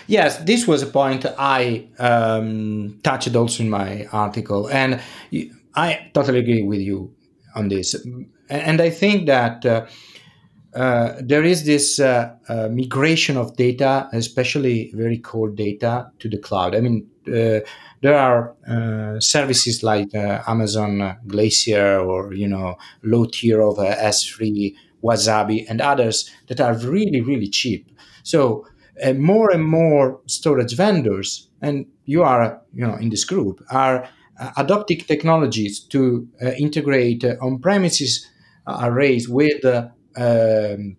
Yes, 0.09 0.39
this 0.39 0.67
was 0.67 0.81
a 0.81 0.87
point 0.87 1.23
I 1.37 1.85
um, 1.99 2.99
touched 3.03 3.35
also 3.35 3.61
in 3.61 3.69
my 3.69 4.07
article, 4.11 4.67
and 4.67 4.99
I 5.75 6.09
totally 6.15 6.39
agree 6.39 6.63
with 6.63 6.79
you 6.79 7.13
on 7.53 7.69
this. 7.69 7.93
And 8.49 8.81
I 8.81 8.89
think 8.89 9.27
that 9.27 9.63
uh, 9.67 9.85
Uh, 10.73 11.13
there 11.21 11.43
is 11.43 11.65
this 11.65 11.99
uh, 11.99 12.35
uh, 12.47 12.69
migration 12.69 13.37
of 13.37 13.55
data, 13.57 14.07
especially 14.13 14.91
very 14.93 15.17
cold 15.17 15.55
data, 15.55 16.11
to 16.19 16.29
the 16.29 16.37
cloud. 16.37 16.75
I 16.75 16.81
mean, 16.81 17.07
uh, 17.27 17.59
there 18.01 18.17
are 18.17 18.55
uh, 18.67 19.19
services 19.19 19.83
like 19.83 20.13
uh, 20.13 20.43
Amazon 20.47 21.17
Glacier 21.27 21.99
or 21.99 22.33
you 22.33 22.47
know 22.47 22.77
low 23.03 23.25
tier 23.25 23.61
of 23.61 23.79
uh, 23.79 23.95
S3, 23.95 24.75
Wasabi, 25.03 25.65
and 25.69 25.81
others 25.81 26.29
that 26.47 26.61
are 26.61 26.75
really 26.75 27.21
really 27.21 27.49
cheap. 27.49 27.91
So 28.23 28.65
more 29.15 29.49
and 29.49 29.65
more 29.65 30.19
storage 30.27 30.75
vendors, 30.75 31.49
and 31.61 31.85
you 32.05 32.21
are 32.21 32.61
you 32.73 32.85
know 32.85 32.95
in 32.95 33.09
this 33.09 33.25
group, 33.25 33.63
are 33.71 34.07
adopting 34.55 34.99
technologies 34.99 35.79
to 35.79 36.27
integrate 36.57 37.25
on-premises 37.41 38.29
arrays 38.67 39.27
with 39.27 39.63
um, 40.19 40.97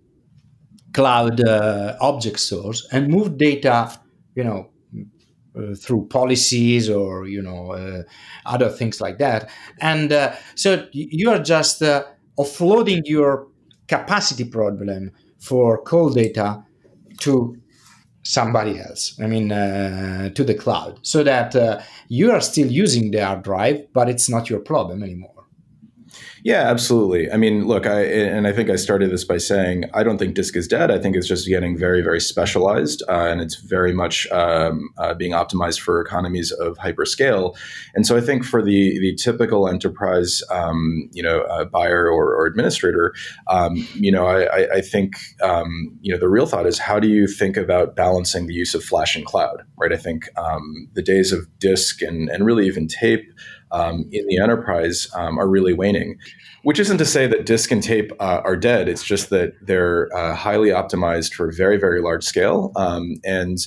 cloud 0.93 1.41
uh, 1.41 1.97
object 2.00 2.41
stores 2.41 2.87
and 2.93 3.09
move 3.09 3.39
data, 3.39 3.93
you 4.35 4.45
know, 4.45 4.71
uh, 5.57 5.75
through 5.75 6.07
policies 6.07 6.89
or 6.89 7.27
you 7.27 7.43
know 7.43 7.73
uh, 7.73 8.03
other 8.47 8.69
things 8.69 9.00
like 9.00 9.19
that. 9.19 9.50
And 9.81 10.12
uh, 10.12 10.35
so 10.55 10.87
you 10.93 11.31
are 11.31 11.41
just 11.41 11.83
uh, 11.83 12.05
offloading 12.39 13.03
your 13.05 13.49
capacity 13.89 14.45
problem 14.45 15.11
for 15.41 15.83
cold 15.83 16.15
data 16.15 16.65
to 17.21 17.57
somebody 18.23 18.79
else. 18.79 19.19
I 19.21 19.27
mean, 19.27 19.50
uh, 19.50 20.31
to 20.31 20.45
the 20.45 20.55
cloud, 20.55 21.00
so 21.03 21.25
that 21.25 21.83
you 22.09 22.31
are 22.31 22.41
still 22.41 22.71
using 22.71 23.11
the 23.11 23.27
hard 23.27 23.43
drive, 23.43 23.93
but 23.93 24.09
it's 24.09 24.29
not 24.29 24.49
your 24.50 24.61
problem 24.61 25.03
anymore. 25.03 25.39
Yeah, 26.43 26.62
absolutely. 26.71 27.31
I 27.31 27.37
mean, 27.37 27.67
look, 27.67 27.87
I 27.87 28.03
and 28.03 28.47
I 28.47 28.53
think 28.53 28.71
I 28.71 28.77
started 28.77 29.11
this 29.11 29.25
by 29.25 29.37
saying 29.39 29.85
I 29.93 30.03
don't 30.03 30.17
think 30.17 30.35
disk 30.35 30.57
is 30.57 30.67
dead. 30.67 30.91
I 30.91 30.99
think 30.99 31.15
it's 31.15 31.29
just 31.29 31.47
getting 31.47 31.77
very, 31.77 32.00
very 32.03 32.21
specialized, 32.21 33.03
uh, 33.09 33.27
and 33.31 33.41
it's 33.41 33.57
very 33.57 33.93
much 33.93 34.27
um, 34.31 34.89
uh, 34.97 35.12
being 35.15 35.33
optimized 35.33 35.81
for 35.81 36.00
economies 36.00 36.50
of 36.53 36.79
hyperscale. 36.79 37.57
And 37.95 38.07
so, 38.07 38.17
I 38.17 38.21
think 38.23 38.45
for 38.45 38.62
the 38.62 38.99
the 39.00 39.15
typical 39.17 39.69
enterprise, 39.69 40.43
um, 40.50 41.11
you 41.12 41.23
know, 41.23 41.43
uh, 41.43 41.65
buyer 41.65 42.09
or, 42.09 42.35
or 42.35 42.47
administrator, 42.47 43.12
um, 43.49 43.87
you 43.95 44.11
know, 44.11 44.27
I, 44.27 44.77
I 44.77 44.81
think 44.81 45.17
um, 45.43 45.99
you 46.00 46.12
know 46.12 46.19
the 46.19 46.29
real 46.29 46.47
thought 46.47 46.67
is 46.67 46.79
how 46.79 46.99
do 46.99 47.09
you 47.09 47.27
think 47.27 47.57
about 47.59 47.97
balancing 47.97 48.47
the 48.47 48.55
use 48.55 48.75
of 48.75 48.83
flash 48.83 49.15
and 49.15 49.27
cloud, 49.27 49.62
right? 49.79 49.93
I 49.93 49.99
think 49.99 50.25
um, 50.39 50.89
the 50.95 51.03
days 51.03 51.33
of 51.33 51.47
disk 51.59 52.00
and 52.00 52.31
and 52.31 52.47
really 52.47 52.67
even 52.67 52.89
tape 52.89 53.31
um, 53.73 54.09
in 54.12 54.27
the 54.27 54.39
enterprise 54.39 55.09
um, 55.15 55.39
are 55.39 55.49
really 55.49 55.73
waning. 55.73 56.19
Which 56.62 56.79
isn't 56.79 56.99
to 56.99 57.07
say 57.07 57.27
that 57.27 57.47
disk 57.47 57.71
and 57.71 57.83
tape 57.83 58.12
uh, 58.21 58.43
are 58.45 58.57
dead. 58.57 58.89
It's 58.89 59.03
just 59.03 59.31
that 59.31 59.55
they're 59.62 60.15
uh, 60.15 60.35
highly 60.35 60.69
optimized 60.69 61.33
for 61.33 61.50
very, 61.50 61.79
very 61.79 62.03
large 62.03 62.23
scale, 62.23 62.73
um, 62.77 63.17
and 63.25 63.59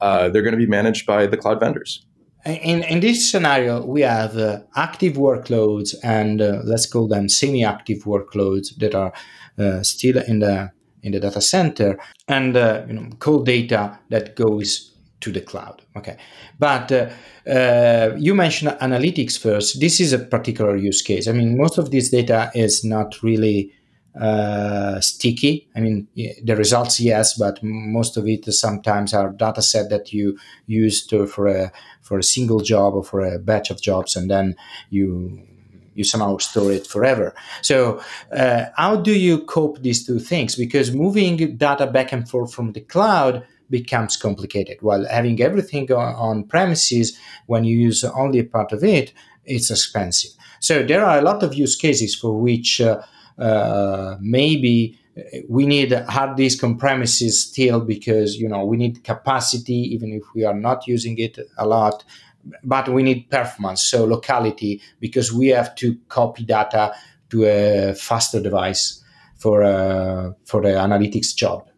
uh, 0.00 0.30
they're 0.30 0.42
going 0.42 0.58
to 0.58 0.58
be 0.58 0.66
managed 0.66 1.06
by 1.06 1.26
the 1.26 1.36
cloud 1.36 1.60
vendors. 1.60 2.04
In, 2.44 2.82
in 2.84 3.00
this 3.00 3.30
scenario, 3.30 3.84
we 3.84 4.00
have 4.00 4.36
uh, 4.36 4.60
active 4.74 5.12
workloads 5.14 5.94
and 6.02 6.40
uh, 6.40 6.60
let's 6.64 6.86
call 6.86 7.06
them 7.06 7.28
semi-active 7.28 8.04
workloads 8.04 8.74
that 8.78 8.94
are 8.94 9.12
uh, 9.58 9.82
still 9.82 10.16
in 10.18 10.38
the 10.38 10.72
in 11.02 11.12
the 11.12 11.20
data 11.20 11.40
center, 11.40 11.98
and 12.28 12.54
you 12.54 12.94
know, 12.94 13.08
cold 13.20 13.46
data 13.46 13.98
that 14.10 14.36
goes 14.36 14.89
to 15.20 15.32
the 15.32 15.40
cloud. 15.40 15.82
Okay, 15.96 16.16
but 16.58 16.90
uh, 16.92 17.10
uh, 17.48 18.14
you 18.16 18.34
mentioned 18.34 18.76
analytics 18.80 19.38
first. 19.38 19.80
This 19.80 20.00
is 20.00 20.12
a 20.12 20.18
particular 20.18 20.76
use 20.76 21.02
case. 21.02 21.28
I 21.28 21.32
mean, 21.32 21.56
most 21.56 21.78
of 21.78 21.90
this 21.90 22.10
data 22.10 22.50
is 22.54 22.84
not 22.84 23.22
really 23.22 23.72
uh, 24.18 25.00
sticky. 25.00 25.68
I 25.76 25.80
mean, 25.80 26.08
the 26.16 26.56
results, 26.56 27.00
yes, 27.00 27.34
but 27.38 27.62
most 27.62 28.16
of 28.16 28.26
it 28.26 28.44
sometimes 28.52 29.14
are 29.14 29.30
data 29.30 29.62
set 29.62 29.90
that 29.90 30.12
you 30.12 30.38
use 30.66 31.06
for 31.06 31.46
a 31.46 31.72
for 32.02 32.18
a 32.18 32.22
single 32.22 32.60
job 32.60 32.94
or 32.94 33.04
for 33.04 33.20
a 33.20 33.38
batch 33.38 33.70
of 33.70 33.80
jobs, 33.80 34.16
and 34.16 34.30
then 34.30 34.56
you 34.90 35.40
you 35.94 36.04
somehow 36.04 36.38
store 36.38 36.72
it 36.72 36.86
forever. 36.86 37.34
So, 37.62 38.00
uh, 38.32 38.66
how 38.76 38.96
do 38.96 39.12
you 39.12 39.44
cope 39.44 39.82
these 39.82 40.06
two 40.06 40.18
things? 40.18 40.56
Because 40.56 40.92
moving 40.92 41.56
data 41.56 41.86
back 41.86 42.12
and 42.12 42.28
forth 42.28 42.52
from 42.54 42.72
the 42.72 42.80
cloud 42.80 43.44
becomes 43.70 44.16
complicated. 44.16 44.78
While 44.80 45.06
having 45.08 45.40
everything 45.40 45.90
on, 45.92 46.44
premises, 46.44 47.18
when 47.46 47.64
you 47.64 47.78
use 47.78 48.04
only 48.04 48.40
a 48.40 48.44
part 48.44 48.72
of 48.72 48.84
it, 48.84 49.12
it's 49.44 49.70
expensive. 49.70 50.32
So 50.60 50.82
there 50.82 51.04
are 51.04 51.18
a 51.18 51.22
lot 51.22 51.42
of 51.42 51.54
use 51.54 51.76
cases 51.76 52.14
for 52.14 52.38
which 52.38 52.80
uh, 52.80 53.00
uh, 53.38 54.16
maybe 54.20 54.98
we 55.48 55.66
need 55.66 55.92
hard 55.92 56.36
disk 56.36 56.62
on 56.64 56.76
premises 56.76 57.42
still 57.42 57.80
because 57.80 58.36
you 58.36 58.48
know 58.48 58.64
we 58.64 58.76
need 58.76 59.02
capacity 59.04 59.74
even 59.74 60.12
if 60.12 60.22
we 60.34 60.44
are 60.44 60.54
not 60.54 60.86
using 60.86 61.18
it 61.18 61.38
a 61.58 61.66
lot 61.66 62.04
but 62.64 62.88
we 62.88 63.02
need 63.02 63.28
performance 63.28 63.82
so 63.82 64.04
locality 64.04 64.80
because 65.00 65.32
we 65.32 65.48
have 65.48 65.74
to 65.74 65.96
copy 66.08 66.44
data 66.44 66.94
to 67.28 67.44
a 67.44 67.94
faster 67.94 68.40
device 68.40 69.04
for 69.36 69.62
uh, 69.62 70.30
for 70.44 70.62
the 70.62 70.68
analytics 70.68 71.34
job 71.34 71.69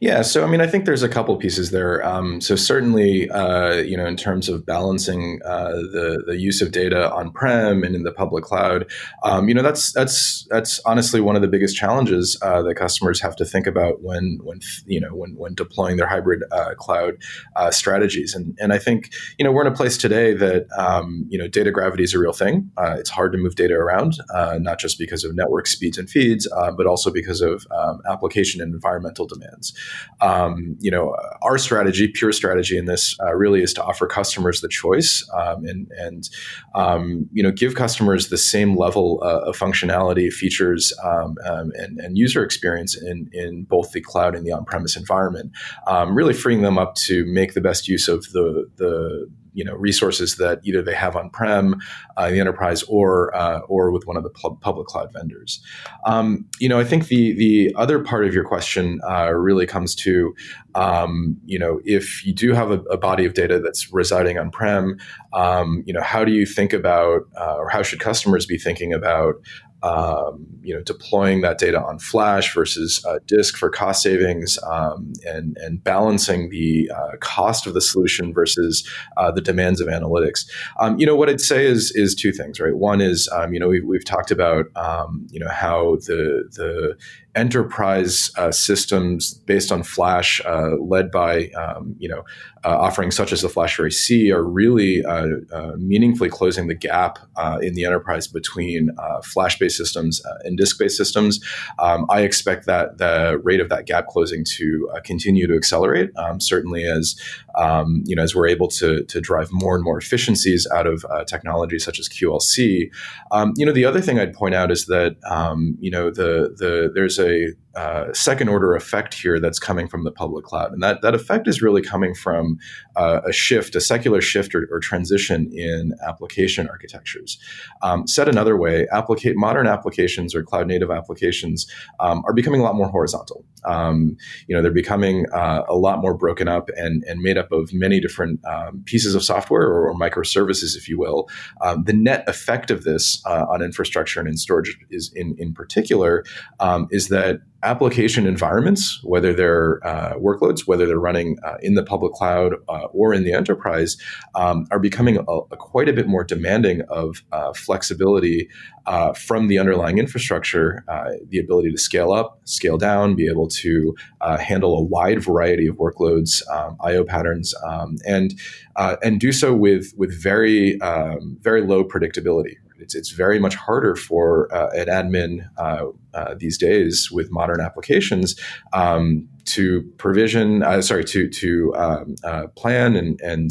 yeah, 0.00 0.22
so 0.22 0.44
I 0.44 0.46
mean, 0.46 0.60
I 0.60 0.66
think 0.66 0.84
there's 0.84 1.02
a 1.02 1.08
couple 1.08 1.36
pieces 1.36 1.72
there. 1.72 2.04
Um, 2.06 2.40
so 2.40 2.54
certainly, 2.54 3.28
uh, 3.30 3.78
you 3.78 3.96
know, 3.96 4.06
in 4.06 4.16
terms 4.16 4.48
of 4.48 4.64
balancing 4.64 5.40
uh, 5.44 5.70
the 5.70 6.22
the 6.26 6.36
use 6.36 6.62
of 6.62 6.70
data 6.70 7.12
on 7.12 7.32
prem 7.32 7.82
and 7.82 7.96
in 7.96 8.04
the 8.04 8.12
public 8.12 8.44
cloud, 8.44 8.88
um, 9.24 9.48
you 9.48 9.54
know, 9.54 9.62
that's 9.62 9.92
that's 9.92 10.46
that's 10.50 10.78
honestly 10.86 11.20
one 11.20 11.34
of 11.34 11.42
the 11.42 11.48
biggest 11.48 11.76
challenges 11.76 12.38
uh, 12.42 12.62
that 12.62 12.76
customers 12.76 13.20
have 13.20 13.34
to 13.36 13.44
think 13.44 13.66
about 13.66 14.02
when 14.02 14.38
when 14.44 14.60
you 14.86 15.00
know 15.00 15.14
when 15.14 15.34
when 15.36 15.54
deploying 15.54 15.96
their 15.96 16.06
hybrid 16.06 16.44
uh, 16.52 16.74
cloud 16.76 17.16
uh, 17.56 17.72
strategies. 17.72 18.34
And 18.34 18.56
and 18.60 18.72
I 18.72 18.78
think 18.78 19.10
you 19.36 19.44
know 19.44 19.50
we're 19.50 19.66
in 19.66 19.72
a 19.72 19.76
place 19.76 19.96
today 19.96 20.32
that 20.34 20.66
um, 20.76 21.26
you 21.28 21.38
know 21.38 21.48
data 21.48 21.72
gravity 21.72 22.04
is 22.04 22.14
a 22.14 22.20
real 22.20 22.32
thing. 22.32 22.70
Uh, 22.76 22.94
it's 22.98 23.10
hard 23.10 23.32
to 23.32 23.38
move 23.38 23.56
data 23.56 23.74
around, 23.74 24.18
not 24.60 24.78
just 24.78 24.96
because 24.96 25.24
of 25.24 25.34
network 25.34 25.66
speeds 25.66 25.98
and 25.98 26.08
feeds, 26.08 26.48
but 26.76 26.86
also 26.86 27.10
because 27.10 27.40
of 27.40 27.66
um, 27.72 28.00
application 28.08 28.60
and 28.60 28.72
environmental 28.72 29.26
demands 29.26 29.74
um, 30.20 30.76
you 30.80 30.90
know, 30.90 31.16
our 31.42 31.58
strategy, 31.58 32.08
pure 32.08 32.32
strategy 32.32 32.76
in 32.76 32.86
this, 32.86 33.16
uh, 33.22 33.34
really 33.34 33.62
is 33.62 33.72
to 33.74 33.84
offer 33.84 34.06
customers 34.06 34.60
the 34.60 34.68
choice 34.68 35.28
um, 35.34 35.64
and 35.64 35.90
and 35.98 36.28
um, 36.74 37.28
you 37.32 37.42
know 37.42 37.50
give 37.50 37.74
customers 37.74 38.28
the 38.28 38.38
same 38.38 38.76
level 38.76 39.20
uh, 39.22 39.40
of 39.48 39.56
functionality, 39.56 40.32
features, 40.32 40.92
um, 41.04 41.36
um, 41.46 41.72
and, 41.74 41.98
and, 41.98 42.18
user 42.18 42.42
experience 42.42 43.00
in 43.00 43.28
in 43.32 43.64
both 43.64 43.92
the 43.92 44.00
cloud 44.00 44.34
and 44.34 44.44
the 44.46 44.52
on-premise 44.52 44.96
environment. 44.96 45.52
Um, 45.86 46.14
really 46.14 46.34
freeing 46.34 46.62
them 46.62 46.78
up 46.78 46.94
to 47.06 47.24
make 47.26 47.54
the 47.54 47.60
best 47.60 47.86
use 47.86 48.08
of 48.08 48.24
the 48.32 48.68
the 48.76 49.30
you 49.54 49.64
know 49.64 49.74
resources 49.74 50.36
that 50.36 50.60
either 50.64 50.82
they 50.82 50.94
have 50.94 51.16
on 51.16 51.30
prem, 51.30 51.76
uh, 52.16 52.30
the 52.30 52.40
enterprise, 52.40 52.82
or 52.84 53.34
uh, 53.36 53.60
or 53.68 53.90
with 53.90 54.06
one 54.06 54.16
of 54.16 54.22
the 54.22 54.30
public 54.30 54.86
cloud 54.86 55.12
vendors. 55.12 55.60
Um, 56.06 56.46
you 56.58 56.68
know, 56.68 56.78
I 56.78 56.84
think 56.84 57.08
the 57.08 57.34
the 57.34 57.72
other 57.76 57.98
part 57.98 58.26
of 58.26 58.34
your 58.34 58.44
question 58.44 59.00
uh, 59.08 59.32
really 59.32 59.66
comes 59.66 59.94
to 59.96 60.34
um, 60.74 61.36
you 61.44 61.58
know 61.58 61.80
if 61.84 62.24
you 62.24 62.32
do 62.32 62.52
have 62.52 62.70
a, 62.70 62.80
a, 62.90 62.96
body 62.96 63.24
of 63.24 63.34
data 63.34 63.58
that's 63.58 63.92
residing 63.92 64.38
on 64.38 64.50
prem, 64.50 64.98
um, 65.32 65.82
you 65.86 65.92
know, 65.92 66.02
how 66.02 66.24
do 66.24 66.32
you 66.32 66.46
think 66.46 66.72
about 66.72 67.22
uh, 67.38 67.56
or 67.56 67.68
how 67.68 67.82
should 67.82 68.00
customers 68.00 68.46
be 68.46 68.58
thinking 68.58 68.92
about 68.92 69.34
um, 69.82 70.46
you 70.62 70.74
know, 70.74 70.82
deploying 70.82 71.40
that 71.42 71.58
data 71.58 71.80
on 71.80 71.98
flash 71.98 72.52
versus 72.54 73.04
uh, 73.06 73.18
disk 73.26 73.56
for 73.56 73.70
cost 73.70 74.02
savings, 74.02 74.58
um, 74.66 75.12
and 75.24 75.56
and 75.58 75.82
balancing 75.82 76.50
the 76.50 76.90
uh, 76.94 77.16
cost 77.20 77.66
of 77.66 77.74
the 77.74 77.80
solution 77.80 78.34
versus 78.34 78.88
uh, 79.16 79.30
the 79.30 79.40
demands 79.40 79.80
of 79.80 79.88
analytics. 79.88 80.48
Um, 80.80 80.98
you 80.98 81.06
know, 81.06 81.14
what 81.14 81.28
I'd 81.28 81.40
say 81.40 81.64
is 81.64 81.92
is 81.92 82.14
two 82.14 82.32
things, 82.32 82.58
right? 82.60 82.76
One 82.76 83.00
is, 83.00 83.28
um, 83.32 83.52
you 83.52 83.60
know, 83.60 83.68
we've, 83.68 83.84
we've 83.84 84.04
talked 84.04 84.30
about, 84.30 84.66
um, 84.76 85.26
you 85.30 85.40
know, 85.40 85.50
how 85.50 85.96
the 86.06 86.48
the 86.52 86.96
enterprise 87.38 88.32
uh, 88.36 88.50
systems 88.50 89.34
based 89.46 89.70
on 89.70 89.84
Flash, 89.84 90.40
uh, 90.44 90.76
led 90.80 91.10
by 91.10 91.48
um, 91.50 91.94
you 91.98 92.08
know 92.08 92.24
uh, 92.64 92.76
offerings 92.76 93.14
such 93.14 93.32
as 93.32 93.42
the 93.42 93.48
FlashArray 93.48 93.92
C, 93.92 94.32
are 94.32 94.42
really 94.42 95.04
uh, 95.04 95.28
uh, 95.52 95.72
meaningfully 95.78 96.28
closing 96.28 96.66
the 96.66 96.74
gap 96.74 97.18
uh, 97.36 97.58
in 97.62 97.74
the 97.74 97.84
enterprise 97.84 98.26
between 98.26 98.90
Flash-based 99.22 99.76
systems 99.76 100.20
and 100.42 100.58
disk-based 100.58 100.96
systems. 100.96 101.40
Um, 101.78 102.06
I 102.10 102.22
expect 102.22 102.66
that 102.66 102.98
the 102.98 103.40
rate 103.44 103.60
of 103.60 103.68
that 103.68 103.86
gap 103.86 104.08
closing 104.08 104.44
to 104.56 104.90
continue 105.04 105.46
to 105.46 105.54
accelerate. 105.54 106.10
Um, 106.16 106.40
certainly, 106.40 106.84
as 106.84 107.14
um, 107.56 108.02
you 108.06 108.16
know, 108.16 108.22
as 108.22 108.34
we're 108.34 108.48
able 108.48 108.68
to 108.68 109.04
to 109.04 109.20
drive 109.20 109.48
more 109.52 109.76
and 109.76 109.84
more 109.84 109.98
efficiencies 109.98 110.66
out 110.74 110.86
of 110.86 111.04
technology 111.26 111.78
such 111.78 112.00
as 112.00 112.08
QLC. 112.08 112.90
Um, 113.30 113.52
you 113.56 113.64
know, 113.64 113.72
the 113.72 113.84
other 113.84 114.00
thing 114.00 114.18
I'd 114.18 114.34
point 114.34 114.54
out 114.54 114.72
is 114.72 114.86
that 114.86 115.16
um, 115.30 115.76
you 115.80 115.90
know 115.90 116.10
the 116.10 116.54
the 116.58 116.90
there's 116.92 117.18
a 117.18 117.27
say 117.28 117.52
uh, 117.78 118.12
second 118.12 118.48
order 118.48 118.74
effect 118.74 119.14
here 119.14 119.38
that's 119.38 119.60
coming 119.60 119.86
from 119.86 120.02
the 120.02 120.10
public 120.10 120.44
cloud. 120.44 120.72
And 120.72 120.82
that, 120.82 121.00
that 121.02 121.14
effect 121.14 121.46
is 121.46 121.62
really 121.62 121.80
coming 121.80 122.12
from 122.12 122.58
uh, 122.96 123.20
a 123.24 123.32
shift, 123.32 123.76
a 123.76 123.80
secular 123.80 124.20
shift 124.20 124.52
or, 124.52 124.68
or 124.72 124.80
transition 124.80 125.48
in 125.52 125.92
application 126.04 126.68
architectures. 126.68 127.38
Um, 127.80 128.04
said 128.08 128.28
another 128.28 128.56
way, 128.56 128.88
applicate, 128.90 129.36
modern 129.36 129.68
applications 129.68 130.34
or 130.34 130.42
cloud 130.42 130.66
native 130.66 130.90
applications 130.90 131.70
um, 132.00 132.24
are 132.26 132.32
becoming 132.32 132.60
a 132.60 132.64
lot 132.64 132.74
more 132.74 132.88
horizontal. 132.88 133.44
Um, 133.64 134.16
you 134.48 134.56
know, 134.56 134.62
they're 134.62 134.72
becoming 134.72 135.26
uh, 135.32 135.62
a 135.68 135.76
lot 135.76 136.00
more 136.00 136.14
broken 136.14 136.48
up 136.48 136.70
and, 136.74 137.04
and 137.04 137.20
made 137.20 137.38
up 137.38 137.52
of 137.52 137.72
many 137.72 138.00
different 138.00 138.40
um, 138.44 138.82
pieces 138.86 139.14
of 139.14 139.22
software 139.22 139.62
or, 139.62 139.88
or, 139.88 139.94
microservices, 139.94 140.76
if 140.76 140.88
you 140.88 140.98
will. 140.98 141.28
Um, 141.60 141.84
the 141.84 141.92
net 141.92 142.24
effect 142.28 142.70
of 142.70 142.82
this 142.84 143.24
uh, 143.24 143.46
on 143.48 143.62
infrastructure 143.62 144.20
and 144.20 144.28
in 144.28 144.36
storage 144.36 144.76
is 144.90 145.12
in, 145.14 145.36
in 145.38 145.52
particular 145.52 146.24
um, 146.60 146.88
is 146.90 147.08
that 147.08 147.40
application 147.68 148.26
environments, 148.26 148.98
whether 149.04 149.34
they're 149.34 149.86
uh, 149.86 150.14
workloads, 150.14 150.66
whether 150.66 150.86
they're 150.86 150.98
running 150.98 151.36
uh, 151.44 151.56
in 151.60 151.74
the 151.74 151.82
public 151.82 152.14
cloud 152.14 152.54
uh, 152.68 152.86
or 152.92 153.12
in 153.12 153.24
the 153.24 153.32
enterprise, 153.32 153.98
um, 154.34 154.66
are 154.70 154.78
becoming 154.78 155.18
a, 155.18 155.22
a 155.22 155.56
quite 155.56 155.86
a 155.86 155.92
bit 155.92 156.08
more 156.08 156.24
demanding 156.24 156.80
of 156.88 157.22
uh, 157.30 157.52
flexibility 157.52 158.48
uh, 158.86 159.12
from 159.12 159.48
the 159.48 159.58
underlying 159.58 159.98
infrastructure, 159.98 160.82
uh, 160.88 161.10
the 161.28 161.38
ability 161.38 161.70
to 161.70 161.76
scale 161.76 162.10
up, 162.10 162.40
scale 162.44 162.78
down, 162.78 163.14
be 163.14 163.28
able 163.28 163.48
to 163.48 163.94
handle 164.40 164.78
a 164.78 164.82
wide 164.82 165.22
variety 165.22 165.66
of 165.66 165.76
workloads, 165.76 166.42
um, 166.50 166.78
I/O 166.82 167.04
patterns, 167.04 167.54
um, 167.66 167.96
and 168.06 168.32
and 168.76 169.20
do 169.20 169.30
so 169.30 169.52
with 169.52 169.92
with 169.98 170.10
very 170.22 170.80
um, 170.80 171.36
very 171.42 171.60
low 171.60 171.84
predictability. 171.84 172.56
It's, 172.78 172.94
it's 172.94 173.10
very 173.10 173.38
much 173.38 173.54
harder 173.54 173.94
for 173.96 174.52
uh, 174.54 174.70
an 174.70 174.86
admin 174.86 175.48
uh, 175.56 175.86
uh, 176.14 176.34
these 176.38 176.58
days 176.58 177.10
with 177.10 177.30
modern 177.30 177.60
applications 177.60 178.38
um, 178.72 179.28
to 179.46 179.82
provision, 179.96 180.62
uh, 180.62 180.82
sorry, 180.82 181.04
to 181.04 181.28
to 181.28 181.74
um, 181.76 182.16
uh, 182.24 182.46
plan 182.48 182.96
and 182.96 183.20
and 183.20 183.50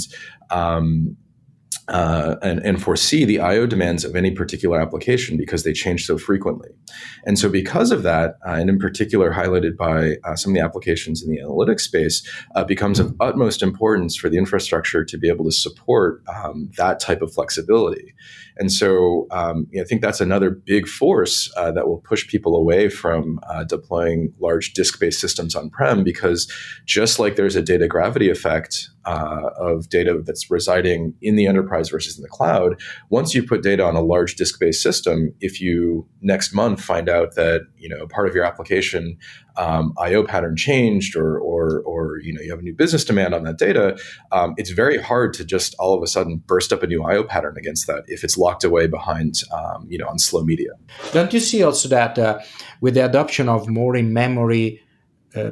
um, 0.49 1.17
uh, 1.87 2.35
and, 2.41 2.59
and, 2.65 2.81
foresee 2.81 3.23
the 3.23 3.39
I/O 3.39 3.65
demands 3.65 4.03
of 4.03 4.15
any 4.15 4.31
particular 4.31 4.79
application 4.79 5.37
because 5.37 5.63
they 5.63 5.71
change 5.71 6.05
so 6.05 6.17
frequently. 6.17 6.69
And 7.25 7.39
so, 7.39 7.49
because 7.49 7.91
of 7.91 8.03
that, 8.03 8.35
uh, 8.45 8.51
and 8.51 8.69
in 8.69 8.77
particular 8.77 9.31
highlighted 9.31 9.77
by 9.77 10.17
uh, 10.25 10.35
some 10.35 10.51
of 10.51 10.55
the 10.55 10.61
applications 10.61 11.23
in 11.23 11.29
the 11.29 11.39
analytics 11.39 11.81
space, 11.81 12.27
uh, 12.55 12.65
becomes 12.65 12.99
of 12.99 13.15
utmost 13.21 13.63
importance 13.63 14.17
for 14.17 14.29
the 14.29 14.37
infrastructure 14.37 15.05
to 15.05 15.17
be 15.17 15.29
able 15.29 15.45
to 15.45 15.51
support 15.51 16.21
um, 16.27 16.69
that 16.75 16.99
type 16.99 17.21
of 17.21 17.33
flexibility. 17.33 18.13
And 18.57 18.71
so, 18.71 19.27
um, 19.31 19.67
you 19.71 19.77
know, 19.77 19.83
I 19.83 19.85
think 19.85 20.01
that's 20.01 20.19
another 20.19 20.49
big 20.49 20.87
force 20.87 21.49
uh, 21.55 21.71
that 21.71 21.87
will 21.87 21.99
push 21.99 22.27
people 22.27 22.55
away 22.55 22.89
from 22.89 23.39
deploying 23.67 24.33
large 24.39 24.73
disk-based 24.73 25.21
systems 25.21 25.55
on-prem 25.55 26.03
because 26.03 26.51
just 26.85 27.19
like 27.19 27.35
there's 27.35 27.55
a 27.55 27.61
data 27.61 27.87
gravity 27.87 28.29
effect 28.29 28.89
uh, 29.07 29.49
of 29.57 29.87
data 29.87 30.21
that's 30.25 30.51
residing 30.51 31.13
in 31.21 31.37
the 31.37 31.47
enterprise 31.47 31.89
versus 31.89 32.17
in 32.17 32.21
the 32.21 32.27
cloud. 32.27 32.79
Once 33.09 33.33
you 33.33 33.41
put 33.41 33.63
data 33.63 33.83
on 33.83 33.95
a 33.95 34.01
large 34.01 34.35
disk-based 34.35 34.83
system, 34.83 35.33
if 35.39 35.61
you 35.61 36.05
next 36.21 36.53
month 36.53 36.81
find 36.81 37.07
out 37.07 37.35
that 37.35 37.61
you 37.77 37.87
know 37.87 38.05
part 38.07 38.27
of 38.27 38.35
your 38.35 38.43
application 38.43 39.17
um, 39.55 39.93
I/O 39.97 40.23
pattern 40.23 40.57
changed, 40.57 41.15
or, 41.15 41.39
or 41.39 41.81
or 41.81 42.19
you 42.19 42.33
know 42.33 42.41
you 42.41 42.51
have 42.51 42.59
a 42.59 42.63
new 42.63 42.75
business 42.75 43.05
demand 43.05 43.33
on 43.33 43.43
that 43.43 43.57
data, 43.57 43.97
um, 44.33 44.53
it's 44.57 44.71
very 44.71 45.01
hard 45.01 45.33
to 45.35 45.45
just 45.45 45.73
all 45.79 45.95
of 45.95 46.03
a 46.03 46.07
sudden 46.07 46.43
burst 46.45 46.73
up 46.73 46.83
a 46.83 46.87
new 46.87 47.03
I/O 47.03 47.23
pattern 47.23 47.55
against 47.57 47.87
that 47.87 48.03
if 48.07 48.25
it's 48.25 48.37
locked 48.37 48.65
away 48.65 48.87
behind 48.87 49.35
um, 49.53 49.87
you 49.89 49.97
know 49.97 50.07
on 50.07 50.19
slow 50.19 50.43
media. 50.43 50.71
Don't 51.13 51.31
you 51.33 51.39
see 51.39 51.63
also 51.63 51.87
that 51.89 52.19
uh, 52.19 52.39
with 52.81 52.95
the 52.95 53.05
adoption 53.05 53.47
of 53.47 53.69
more 53.69 53.95
in 53.95 54.11
memory 54.11 54.81
uh, 55.33 55.51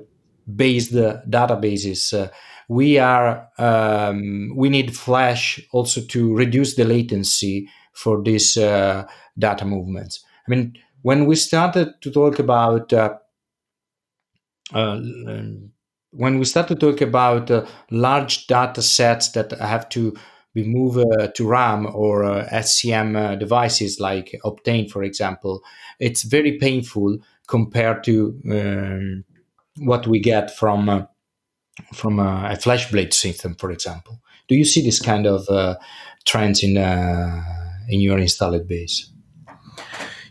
based 0.53 0.93
uh, 0.93 1.21
databases? 1.29 2.29
We 2.67 2.97
are 2.97 3.47
um, 3.57 4.51
we 4.55 4.69
need 4.69 4.95
flash 4.95 5.59
also 5.71 6.01
to 6.01 6.33
reduce 6.33 6.75
the 6.75 6.85
latency 6.85 7.69
for 7.93 8.21
these 8.21 8.57
uh, 8.57 9.05
data 9.37 9.65
movements. 9.65 10.23
I 10.47 10.51
mean, 10.51 10.77
when 11.01 11.25
we 11.25 11.35
started 11.35 11.93
to 12.01 12.11
talk 12.11 12.39
about 12.39 12.91
uh, 12.91 13.15
uh, 14.73 14.99
when 16.11 16.39
we 16.39 16.45
started 16.45 16.79
to 16.79 16.91
talk 16.91 17.01
about 17.01 17.51
uh, 17.51 17.65
large 17.91 18.47
data 18.47 18.81
sets 18.81 19.29
that 19.31 19.51
have 19.59 19.87
to 19.89 20.15
be 20.53 20.63
moved 20.63 20.97
uh, 20.97 21.27
to 21.35 21.47
RAM 21.47 21.85
or 21.93 22.23
uh, 22.23 22.47
SCM 22.49 23.37
devices 23.37 23.99
like 23.99 24.39
Optane, 24.45 24.89
for 24.89 25.03
example, 25.03 25.61
it's 25.99 26.23
very 26.23 26.57
painful 26.57 27.17
compared 27.47 28.03
to 28.05 28.39
um, 28.49 29.25
what 29.79 30.07
we 30.07 30.19
get 30.19 30.55
from 30.55 31.07
from 31.93 32.19
a, 32.19 32.51
a 32.51 32.57
FlashBlade 32.57 33.13
system, 33.13 33.55
for 33.55 33.71
example. 33.71 34.21
Do 34.47 34.55
you 34.55 34.65
see 34.65 34.81
this 34.81 35.01
kind 35.01 35.25
of 35.25 35.47
uh, 35.49 35.75
trends 36.25 36.63
in 36.63 36.77
uh, 36.77 37.43
in 37.89 37.99
your 37.99 38.17
installed 38.17 38.67
base? 38.67 39.09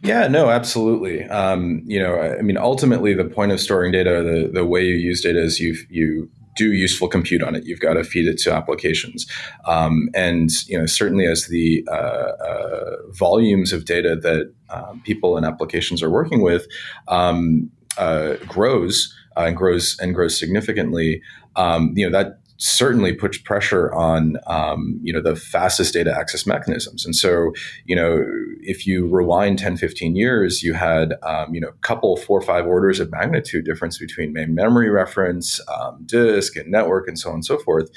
Yeah, 0.02 0.28
no, 0.28 0.50
absolutely. 0.50 1.24
Um, 1.24 1.82
you 1.86 1.98
know, 1.98 2.20
I 2.20 2.42
mean, 2.42 2.58
ultimately, 2.58 3.14
the 3.14 3.24
point 3.24 3.52
of 3.52 3.60
storing 3.60 3.92
data, 3.92 4.22
the 4.22 4.50
the 4.52 4.66
way 4.66 4.84
you 4.84 4.94
use 4.94 5.22
data 5.22 5.42
is 5.42 5.58
you 5.58 5.76
you 5.88 6.28
do 6.56 6.72
useful 6.72 7.08
compute 7.08 7.42
on 7.42 7.54
it. 7.54 7.64
You've 7.64 7.80
got 7.80 7.94
to 7.94 8.04
feed 8.04 8.28
it 8.28 8.38
to 8.40 8.52
applications, 8.52 9.26
um, 9.64 10.10
and 10.14 10.50
you 10.66 10.78
know 10.78 10.86
certainly 10.86 11.26
as 11.26 11.46
the 11.46 11.86
uh, 11.90 11.94
uh, 11.94 12.96
volumes 13.12 13.72
of 13.72 13.86
data 13.86 14.14
that 14.16 14.52
um, 14.70 15.00
people 15.04 15.36
and 15.36 15.46
applications 15.46 16.02
are 16.02 16.10
working 16.10 16.42
with 16.42 16.66
um, 17.08 17.70
uh, 17.96 18.34
grows, 18.46 19.14
uh, 19.36 19.42
and 19.42 19.56
grows 19.56 19.98
and 20.00 20.14
grows 20.14 20.38
significantly, 20.38 21.22
um, 21.56 21.92
you 21.96 22.08
know 22.08 22.16
that 22.16 22.38
certainly 22.56 23.12
puts 23.12 23.36
pressure 23.36 23.92
on 23.94 24.36
um, 24.46 24.98
you 25.02 25.12
know 25.12 25.20
the 25.20 25.36
fastest 25.36 25.92
data 25.94 26.16
access 26.16 26.46
mechanisms. 26.46 27.04
And 27.04 27.14
so 27.14 27.52
you 27.84 27.96
know 27.96 28.24
if 28.60 28.86
you 28.86 29.06
rewind 29.06 29.58
10 29.58 29.76
15 29.76 30.16
years 30.16 30.62
you 30.62 30.72
had 30.72 31.14
um, 31.22 31.54
you 31.54 31.60
know 31.60 31.68
a 31.68 31.86
couple 31.86 32.16
four 32.16 32.38
or 32.38 32.42
five 32.42 32.66
orders 32.66 33.00
of 33.00 33.10
magnitude 33.10 33.64
difference 33.64 33.98
between 33.98 34.32
main 34.32 34.54
memory 34.54 34.88
reference 34.88 35.60
um, 35.68 36.02
disk 36.06 36.56
and 36.56 36.70
network 36.70 37.08
and 37.08 37.18
so 37.18 37.28
on 37.30 37.36
and 37.36 37.44
so 37.44 37.58
forth 37.58 37.90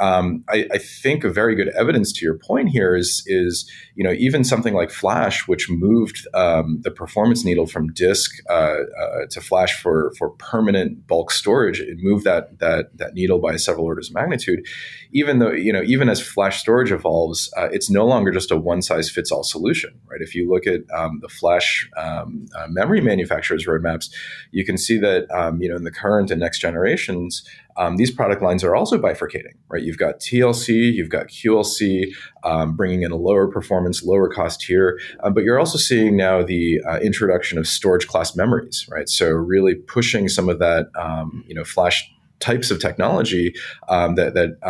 um, 0.00 0.44
I, 0.48 0.66
I, 0.72 0.78
think 0.78 1.22
a 1.22 1.30
very 1.30 1.54
good 1.54 1.68
evidence 1.68 2.12
to 2.14 2.24
your 2.24 2.36
point 2.36 2.68
here 2.68 2.96
is 2.96 3.22
is 3.26 3.70
you 3.94 4.02
know 4.02 4.12
even 4.12 4.42
something 4.42 4.74
like 4.74 4.90
Flash, 4.90 5.46
which 5.46 5.70
moved 5.70 6.26
um, 6.34 6.80
the 6.82 6.90
performance 6.90 7.44
needle 7.44 7.66
from 7.66 7.92
disk 7.92 8.32
uh, 8.50 8.52
uh, 8.52 9.26
to 9.30 9.40
Flash 9.40 9.80
for 9.80 10.12
for 10.18 10.30
permanent 10.30 11.06
bulk 11.06 11.30
storage, 11.30 11.80
it 11.80 11.98
moved 12.00 12.24
that 12.24 12.58
that 12.58 12.96
that 12.98 13.14
needle 13.14 13.38
by 13.38 13.56
several 13.56 13.86
orders 13.86 14.08
of 14.08 14.14
magnitude. 14.14 14.66
Even 15.12 15.38
though 15.38 15.52
you 15.52 15.72
know 15.72 15.82
even 15.82 16.08
as 16.08 16.20
Flash 16.20 16.60
storage 16.60 16.90
evolves, 16.90 17.52
uh, 17.56 17.68
it's 17.70 17.88
no 17.88 18.04
longer 18.04 18.32
just 18.32 18.50
a 18.50 18.56
one 18.56 18.82
size 18.82 19.08
fits 19.08 19.30
all 19.30 19.44
solution, 19.44 19.96
right? 20.10 20.20
If 20.20 20.34
you 20.34 20.50
look 20.50 20.66
at 20.66 20.80
um, 20.92 21.20
the 21.22 21.28
Flash 21.28 21.88
um, 21.96 22.46
uh, 22.56 22.66
memory 22.68 23.00
manufacturers' 23.00 23.66
roadmaps, 23.66 24.10
you 24.50 24.64
can 24.64 24.76
see 24.76 24.98
that 24.98 25.30
um, 25.30 25.62
you 25.62 25.68
know 25.68 25.76
in 25.76 25.84
the 25.84 25.92
current 25.92 26.32
and 26.32 26.40
next 26.40 26.58
generations 26.58 27.44
um, 27.76 27.96
these 27.96 28.10
product 28.10 28.42
lines 28.42 28.62
are 28.62 28.74
also 28.74 28.98
bifurcating, 28.98 29.54
right? 29.68 29.82
You've 29.82 29.98
got 29.98 30.20
TLC, 30.20 30.92
you've 30.92 31.08
got 31.08 31.28
QLC, 31.28 32.12
um, 32.44 32.76
bringing 32.76 33.02
in 33.02 33.10
a 33.10 33.16
lower 33.16 33.48
performance, 33.48 34.02
lower 34.02 34.28
cost 34.28 34.60
tier, 34.60 34.98
uh, 35.20 35.30
but 35.30 35.44
you're 35.44 35.58
also 35.58 35.78
seeing 35.78 36.16
now 36.16 36.42
the 36.42 36.80
uh, 36.88 36.98
introduction 36.98 37.58
of 37.58 37.66
storage 37.66 38.06
class 38.06 38.36
memories, 38.36 38.86
right? 38.90 39.08
So 39.08 39.28
really 39.30 39.74
pushing 39.74 40.28
some 40.28 40.48
of 40.48 40.58
that, 40.58 40.86
um, 40.98 41.44
you 41.46 41.54
know, 41.54 41.64
flash 41.64 42.08
types 42.40 42.70
of 42.70 42.78
technology 42.78 43.54
um, 43.88 44.16
that 44.16 44.34
that 44.34 44.56
uh, 44.62 44.66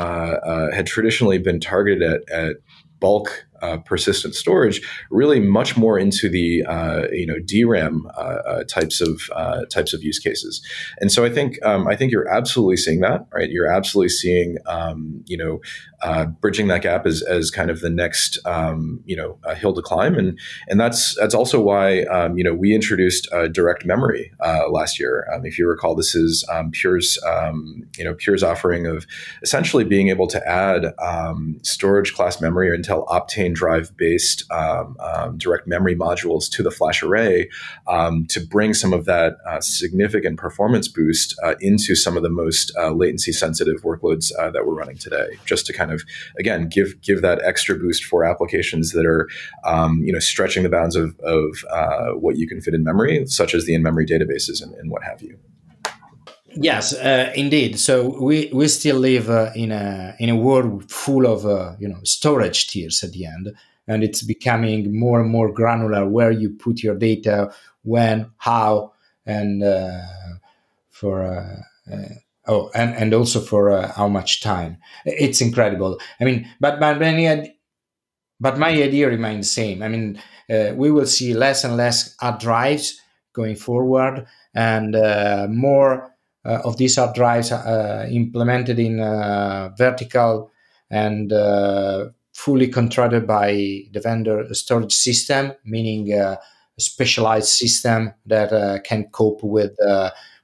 uh, 0.47 0.73
had 0.73 0.87
traditionally 0.87 1.38
been 1.38 1.61
targeted 1.61 2.03
at, 2.03 2.31
at 2.31 2.57
bulk 3.01 3.45
uh, 3.62 3.79
persistent 3.79 4.35
storage, 4.35 4.81
really 5.11 5.40
much 5.40 5.77
more 5.77 5.99
into 5.99 6.29
the 6.29 6.62
uh, 6.64 7.07
you 7.12 7.27
know 7.27 7.37
DRAM 7.47 8.07
uh, 8.17 8.21
uh 8.21 8.64
types 8.64 9.01
of 9.01 9.23
uh, 9.35 9.64
types 9.67 9.95
of 9.95 10.03
use 10.03 10.19
cases. 10.19 10.61
And 11.01 11.11
so 11.11 11.25
I 11.25 11.31
think 11.31 11.64
um, 11.64 11.87
I 11.87 11.97
think 11.97 12.12
you're 12.12 12.29
absolutely 12.29 12.77
seeing 12.77 13.01
that, 13.01 13.27
right? 13.33 13.51
You're 13.51 13.73
absolutely 13.73 14.11
seeing 14.11 14.59
um, 14.67 15.23
you 15.27 15.37
know 15.37 15.61
uh, 16.03 16.27
bridging 16.27 16.69
that 16.69 16.83
gap 16.83 17.07
as, 17.07 17.23
as 17.23 17.51
kind 17.51 17.71
of 17.71 17.81
the 17.81 17.90
next 17.90 18.38
um, 18.45 19.01
you 19.07 19.17
know 19.17 19.38
hill 19.55 19.73
to 19.75 19.83
climb, 19.83 20.17
and 20.17 20.38
and 20.69 20.79
that's 20.79 21.14
that's 21.14 21.35
also 21.35 21.61
why 21.61 22.03
um, 22.05 22.37
you 22.37 22.45
know 22.45 22.55
we 22.55 22.75
introduced 22.75 23.29
direct 23.53 23.87
memory 23.87 24.33
last 24.69 24.99
year. 25.01 25.27
Um, 25.33 25.47
if 25.47 25.59
you 25.59 25.67
recall, 25.69 25.95
this 25.95 26.14
is 26.14 26.47
um, 26.53 26.71
Pure's 26.71 27.19
you 27.97 28.05
know 28.05 28.14
Pure's 28.14 28.43
offering 28.43 28.87
of 28.87 29.07
essentially 29.43 29.85
being 29.85 30.09
able 30.09 30.27
to 30.27 30.47
add 30.47 30.93
storage 31.62 32.12
class 32.14 32.40
memory 32.40 32.69
or 32.69 32.77
Intel 32.77 33.07
Optane 33.07 33.43
drive 33.52 33.96
based 33.96 34.50
um, 34.50 34.96
um, 35.00 35.38
direct 35.38 35.66
memory 35.66 35.94
modules 35.94 36.50
to 36.50 36.62
the 36.62 36.70
flash 36.70 37.02
array 37.02 37.48
um, 37.87 38.26
to 38.28 38.40
bring 38.40 38.74
some 38.74 38.92
of 38.92 39.04
that 39.04 39.37
uh, 39.46 39.61
significant 39.61 40.38
performance 40.38 40.88
boost 40.88 41.38
uh, 41.42 41.54
into 41.61 41.94
some 41.94 42.16
of 42.16 42.22
the 42.22 42.30
most 42.30 42.72
uh, 42.78 42.90
latency 42.90 43.33
sensitive 43.33 43.83
workloads 43.83 44.33
uh, 44.38 44.50
that 44.50 44.66
we're 44.66 44.74
running 44.74 44.96
today. 44.96 45.28
Just 45.44 45.66
to 45.66 45.72
kind 45.72 45.92
of 45.92 46.02
again 46.38 46.68
give 46.68 47.00
give 47.02 47.22
that 47.22 47.42
extra 47.44 47.76
boost 47.76 48.04
for 48.04 48.24
applications 48.24 48.92
that 48.92 49.07
are 49.07 49.28
um, 49.64 50.02
you 50.02 50.12
know 50.12 50.18
stretching 50.18 50.62
the 50.62 50.68
bounds 50.68 50.96
of, 50.96 51.18
of 51.20 51.64
uh, 51.70 52.11
what 52.12 52.37
you 52.37 52.46
can 52.46 52.61
fit 52.61 52.74
in 52.74 52.85
memory, 52.85 53.26
such 53.26 53.54
as 53.54 53.66
the 53.66 53.74
in 53.74 53.83
memory 53.83 54.07
databases 54.07 54.62
and, 54.62 54.74
and 54.74 54.90
what 54.90 55.02
have 55.02 55.22
you. 55.22 55.38
Yes, 56.57 56.93
uh, 56.95 57.33
indeed. 57.35 57.79
So 57.81 58.21
we, 58.21 58.51
we 58.53 58.69
still 58.69 58.97
live 58.99 59.29
uh, 59.29 59.51
in 59.57 59.73
a 59.73 60.14
in 60.21 60.29
a 60.29 60.37
world 60.37 60.90
full 60.90 61.27
of 61.27 61.45
uh, 61.45 61.75
you 61.81 61.88
know 61.88 61.99
storage 62.05 62.69
tiers 62.69 63.03
at 63.03 63.12
the 63.12 63.27
end, 63.27 63.53
and 63.88 64.05
it's 64.05 64.23
becoming 64.23 64.97
more 64.97 65.21
and 65.21 65.31
more 65.31 65.53
granular 65.53 66.09
where 66.09 66.31
you 66.31 66.51
put 66.51 66.83
your 66.83 66.95
data, 66.95 67.53
when, 67.83 68.31
how, 68.38 68.93
and 69.27 69.64
uh, 69.64 70.01
for 70.90 71.25
uh, 71.25 71.93
uh, 71.93 72.09
oh, 72.47 72.71
and 72.75 72.95
and 72.95 73.14
also 73.14 73.40
for 73.40 73.83
how 73.97 74.07
much 74.09 74.40
time. 74.40 74.79
It's 75.05 75.40
incredible. 75.40 75.99
I 76.21 76.25
mean, 76.25 76.49
but 76.61 76.79
but 76.79 76.99
many. 77.01 77.57
But 78.40 78.59
my 78.59 78.71
idea 78.71 79.09
remains 79.09 79.47
the 79.47 79.53
same. 79.53 79.83
I 79.83 79.88
mean, 79.88 80.21
we 80.49 80.90
will 80.90 81.07
see 81.07 81.35
less 81.35 81.64
and 81.64 81.77
less 81.77 82.17
hard 82.21 82.40
drives 82.40 83.01
going 83.33 83.57
forward, 83.57 84.27
and 84.55 84.95
more 85.55 86.13
of 86.44 86.76
these 86.76 86.96
hard 86.96 87.14
drives 87.14 87.50
uh, 87.52 88.07
implemented 88.11 88.78
in 88.78 89.00
uh, 89.00 89.70
vertical 89.76 90.50
and 90.90 91.33
fully 92.33 92.68
controlled 92.68 93.26
by 93.26 93.52
the 93.92 94.00
vendor 94.02 94.46
storage 94.52 94.92
system, 94.92 95.52
meaning 95.64 96.12
a 96.12 96.38
specialized 96.78 97.48
system 97.48 98.12
that 98.26 98.85
can 98.85 99.04
cope 99.12 99.42
with 99.42 99.76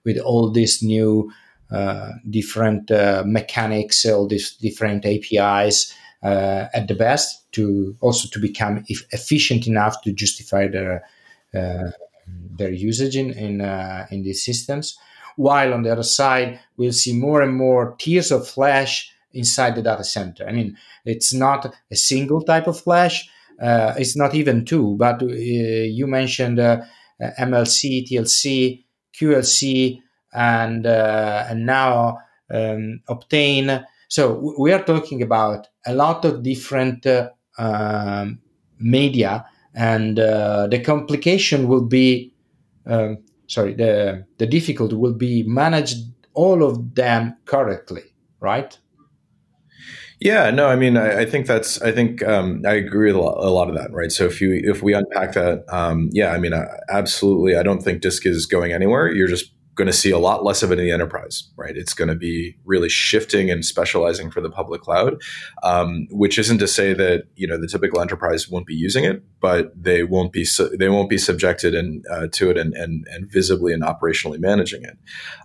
with 0.04 0.18
all 0.18 0.50
these 0.50 0.82
new 0.82 1.30
uh, 1.70 2.10
different 2.28 2.90
uh, 2.90 3.22
mechanics, 3.26 4.04
all 4.06 4.26
these 4.26 4.56
different 4.56 5.04
APIs 5.06 5.94
uh, 6.22 6.66
at 6.74 6.88
the 6.88 6.94
best 6.94 7.50
to 7.52 7.96
also 8.00 8.28
to 8.28 8.40
become 8.40 8.84
efficient 9.12 9.66
enough 9.66 10.00
to 10.02 10.12
justify 10.12 10.66
their 10.66 11.04
their 11.52 12.70
usage 12.70 13.16
in 13.16 13.30
in, 13.32 13.60
in 14.10 14.22
these 14.22 14.44
systems 14.44 14.98
while 15.36 15.72
on 15.74 15.82
the 15.82 15.92
other 15.92 16.02
side, 16.02 16.60
we'll 16.76 16.92
see 16.92 17.16
more 17.16 17.42
and 17.42 17.54
more 17.54 17.96
tiers 17.98 18.30
of 18.30 18.46
flash 18.48 19.12
inside 19.32 19.76
the 19.76 19.82
data 19.82 20.04
center. 20.04 20.46
I 20.46 20.52
mean, 20.52 20.76
it's 21.04 21.32
not 21.32 21.72
a 21.90 21.96
single 21.96 22.42
type 22.42 22.66
of 22.66 22.80
flash, 22.80 23.28
uh, 23.60 23.94
it's 23.98 24.16
not 24.16 24.34
even 24.34 24.64
two, 24.64 24.96
but 24.96 25.22
uh, 25.22 25.26
you 25.26 26.06
mentioned 26.06 26.58
uh, 26.58 26.80
MLC, 27.38 28.08
TLC, 28.08 28.84
QLC, 29.14 30.00
and, 30.32 30.86
uh, 30.86 31.46
and 31.48 31.66
now 31.66 32.18
um, 32.50 33.00
Optane. 33.08 33.84
So 34.08 34.54
we 34.58 34.72
are 34.72 34.82
talking 34.82 35.22
about 35.22 35.68
a 35.86 35.94
lot 35.94 36.24
of 36.24 36.42
different 36.42 37.06
uh, 37.06 37.30
um, 37.58 38.40
media, 38.78 39.44
and 39.74 40.18
uh, 40.18 40.66
the 40.66 40.80
complication 40.80 41.68
will 41.68 41.84
be 41.84 42.32
um, 42.86 43.18
sorry, 43.50 43.74
the 43.74 44.24
the 44.38 44.46
difficulty 44.46 44.94
will 44.94 45.12
be 45.12 45.42
manage 45.42 45.94
all 46.34 46.62
of 46.62 46.94
them 46.94 47.36
correctly, 47.44 48.02
right? 48.38 48.78
Yeah, 50.20 50.50
no, 50.50 50.66
I 50.66 50.76
mean, 50.76 50.98
I, 50.98 51.20
I 51.20 51.24
think 51.24 51.46
that's, 51.46 51.80
I 51.80 51.92
think 51.92 52.22
um, 52.22 52.62
I 52.66 52.74
agree 52.74 53.10
with 53.10 53.16
a 53.16 53.24
lot, 53.24 53.42
a 53.42 53.48
lot, 53.48 53.70
of 53.70 53.74
that, 53.76 53.90
right? 53.90 54.12
So 54.12 54.26
if 54.26 54.38
you, 54.42 54.60
if 54.62 54.82
we 54.82 54.92
unpack 54.92 55.32
that, 55.32 55.64
um, 55.72 56.10
yeah, 56.12 56.32
I 56.32 56.38
mean, 56.38 56.52
uh, 56.52 56.66
absolutely, 56.90 57.56
I 57.56 57.62
don't 57.62 57.82
think 57.82 58.02
disk 58.02 58.26
is 58.26 58.44
going 58.44 58.70
anywhere. 58.70 59.10
You're 59.10 59.28
just 59.28 59.50
going 59.80 59.86
to 59.86 59.92
see 59.92 60.10
a 60.10 60.18
lot 60.18 60.44
less 60.44 60.62
of 60.62 60.70
it 60.70 60.78
in 60.78 60.84
the 60.84 60.92
enterprise, 60.92 61.50
right? 61.56 61.74
It's 61.74 61.94
going 61.94 62.08
to 62.08 62.14
be 62.14 62.54
really 62.66 62.90
shifting 62.90 63.50
and 63.50 63.64
specializing 63.64 64.30
for 64.30 64.42
the 64.42 64.50
public 64.50 64.82
cloud, 64.82 65.20
um, 65.62 66.06
which 66.10 66.38
isn't 66.38 66.58
to 66.58 66.68
say 66.68 66.92
that 66.92 67.24
you 67.34 67.46
know 67.46 67.58
the 67.58 67.66
typical 67.66 68.00
enterprise 68.00 68.48
won't 68.48 68.66
be 68.66 68.74
using 68.74 69.04
it, 69.04 69.22
but 69.40 69.72
they 69.74 70.04
won't 70.04 70.32
be 70.32 70.44
su- 70.44 70.76
they 70.78 70.90
won't 70.90 71.08
be 71.08 71.16
subjected 71.16 71.74
and 71.74 72.04
uh, 72.12 72.26
to 72.32 72.50
it 72.50 72.58
and, 72.58 72.74
and 72.74 73.06
and 73.10 73.32
visibly 73.32 73.72
and 73.72 73.82
operationally 73.82 74.38
managing 74.38 74.82
it. 74.82 74.98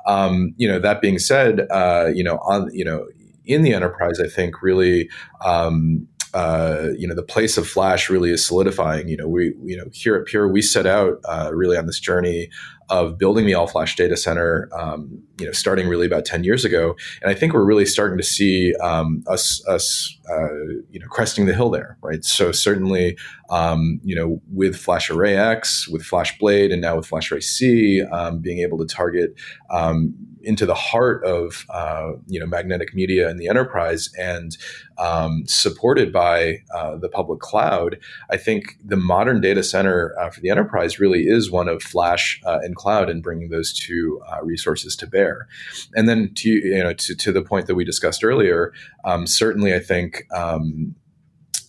Um, 0.05 0.53
you 0.57 0.67
know, 0.67 0.79
that 0.79 1.01
being 1.01 1.17
said, 1.17 1.67
uh, 1.71 2.11
you 2.13 2.23
know, 2.23 2.37
on 2.39 2.69
you 2.73 2.83
know 2.83 3.07
in 3.45 3.61
the 3.61 3.73
enterprise, 3.73 4.19
I 4.19 4.27
think 4.27 4.61
really. 4.61 5.09
Um, 5.43 6.07
uh, 6.35 6.89
you 6.97 7.07
know 7.07 7.15
the 7.15 7.23
place 7.23 7.57
of 7.57 7.65
Flash 7.67 8.09
really 8.09 8.29
is 8.29 8.45
solidifying. 8.45 9.07
You 9.07 9.17
know, 9.17 9.27
we 9.27 9.55
you 9.63 9.77
know 9.77 9.85
here 9.93 10.15
at 10.15 10.25
Pure 10.25 10.49
we 10.49 10.61
set 10.61 10.85
out 10.85 11.19
uh, 11.23 11.51
really 11.53 11.77
on 11.77 11.85
this 11.85 11.99
journey 11.99 12.49
of 12.89 13.17
building 13.17 13.45
the 13.45 13.53
all 13.53 13.67
flash 13.67 13.95
data 13.95 14.15
center, 14.15 14.69
um, 14.73 15.21
you 15.39 15.45
know, 15.45 15.51
starting 15.51 15.87
really 15.87 16.05
about 16.05 16.25
10 16.25 16.43
years 16.43 16.63
ago. 16.63 16.95
And 17.21 17.31
I 17.31 17.33
think 17.33 17.53
we're 17.53 17.65
really 17.65 17.85
starting 17.85 18.17
to 18.17 18.23
see 18.23 18.75
um, 18.75 19.23
us, 19.27 19.65
us 19.67 20.15
uh, 20.29 20.53
you 20.91 20.99
know, 20.99 21.07
cresting 21.09 21.47
the 21.47 21.53
hill 21.53 21.69
there, 21.69 21.97
right? 22.01 22.23
So 22.23 22.51
certainly, 22.51 23.17
um, 23.49 23.99
you 24.03 24.15
know, 24.15 24.39
with 24.51 24.75
Flash 24.75 25.09
Array 25.09 25.35
X, 25.35 25.87
with 25.87 26.03
Flash 26.03 26.37
Blade, 26.37 26.71
and 26.71 26.81
now 26.81 26.95
with 26.95 27.07
Flash 27.07 27.31
Array 27.31 27.41
C, 27.41 28.03
um, 28.11 28.39
being 28.39 28.59
able 28.59 28.77
to 28.77 28.85
target 28.85 29.33
um, 29.71 30.13
into 30.45 30.65
the 30.65 30.75
heart 30.75 31.23
of 31.23 31.65
uh, 31.69 32.11
you 32.27 32.39
know 32.39 32.45
magnetic 32.45 32.93
media 32.93 33.27
and 33.27 33.39
the 33.39 33.47
enterprise 33.47 34.09
and 34.17 34.57
um, 34.97 35.43
supported 35.45 36.13
by 36.13 36.59
uh, 36.73 36.95
the 36.97 37.09
public 37.09 37.39
cloud, 37.39 37.99
I 38.29 38.37
think 38.37 38.77
the 38.83 38.95
modern 38.95 39.41
data 39.41 39.63
center 39.63 40.15
uh, 40.19 40.29
for 40.29 40.39
the 40.39 40.49
enterprise 40.49 40.99
really 40.99 41.23
is 41.27 41.51
one 41.51 41.67
of 41.67 41.81
flash 41.81 42.39
uh, 42.45 42.59
and 42.61 42.75
cloud 42.75 43.09
and 43.09 43.21
bringing 43.21 43.49
those 43.49 43.73
two 43.73 44.21
uh, 44.31 44.43
resources 44.43 44.95
to 44.97 45.07
bear. 45.07 45.47
And 45.93 46.07
then 46.07 46.33
to 46.35 46.49
you 46.49 46.83
know 46.83 46.93
to, 46.93 47.15
to 47.15 47.31
the 47.31 47.41
point 47.41 47.67
that 47.67 47.75
we 47.75 47.83
discussed 47.83 48.23
earlier, 48.23 48.71
um, 49.03 49.27
certainly 49.27 49.73
I 49.73 49.79
think. 49.79 50.23
Um, 50.33 50.95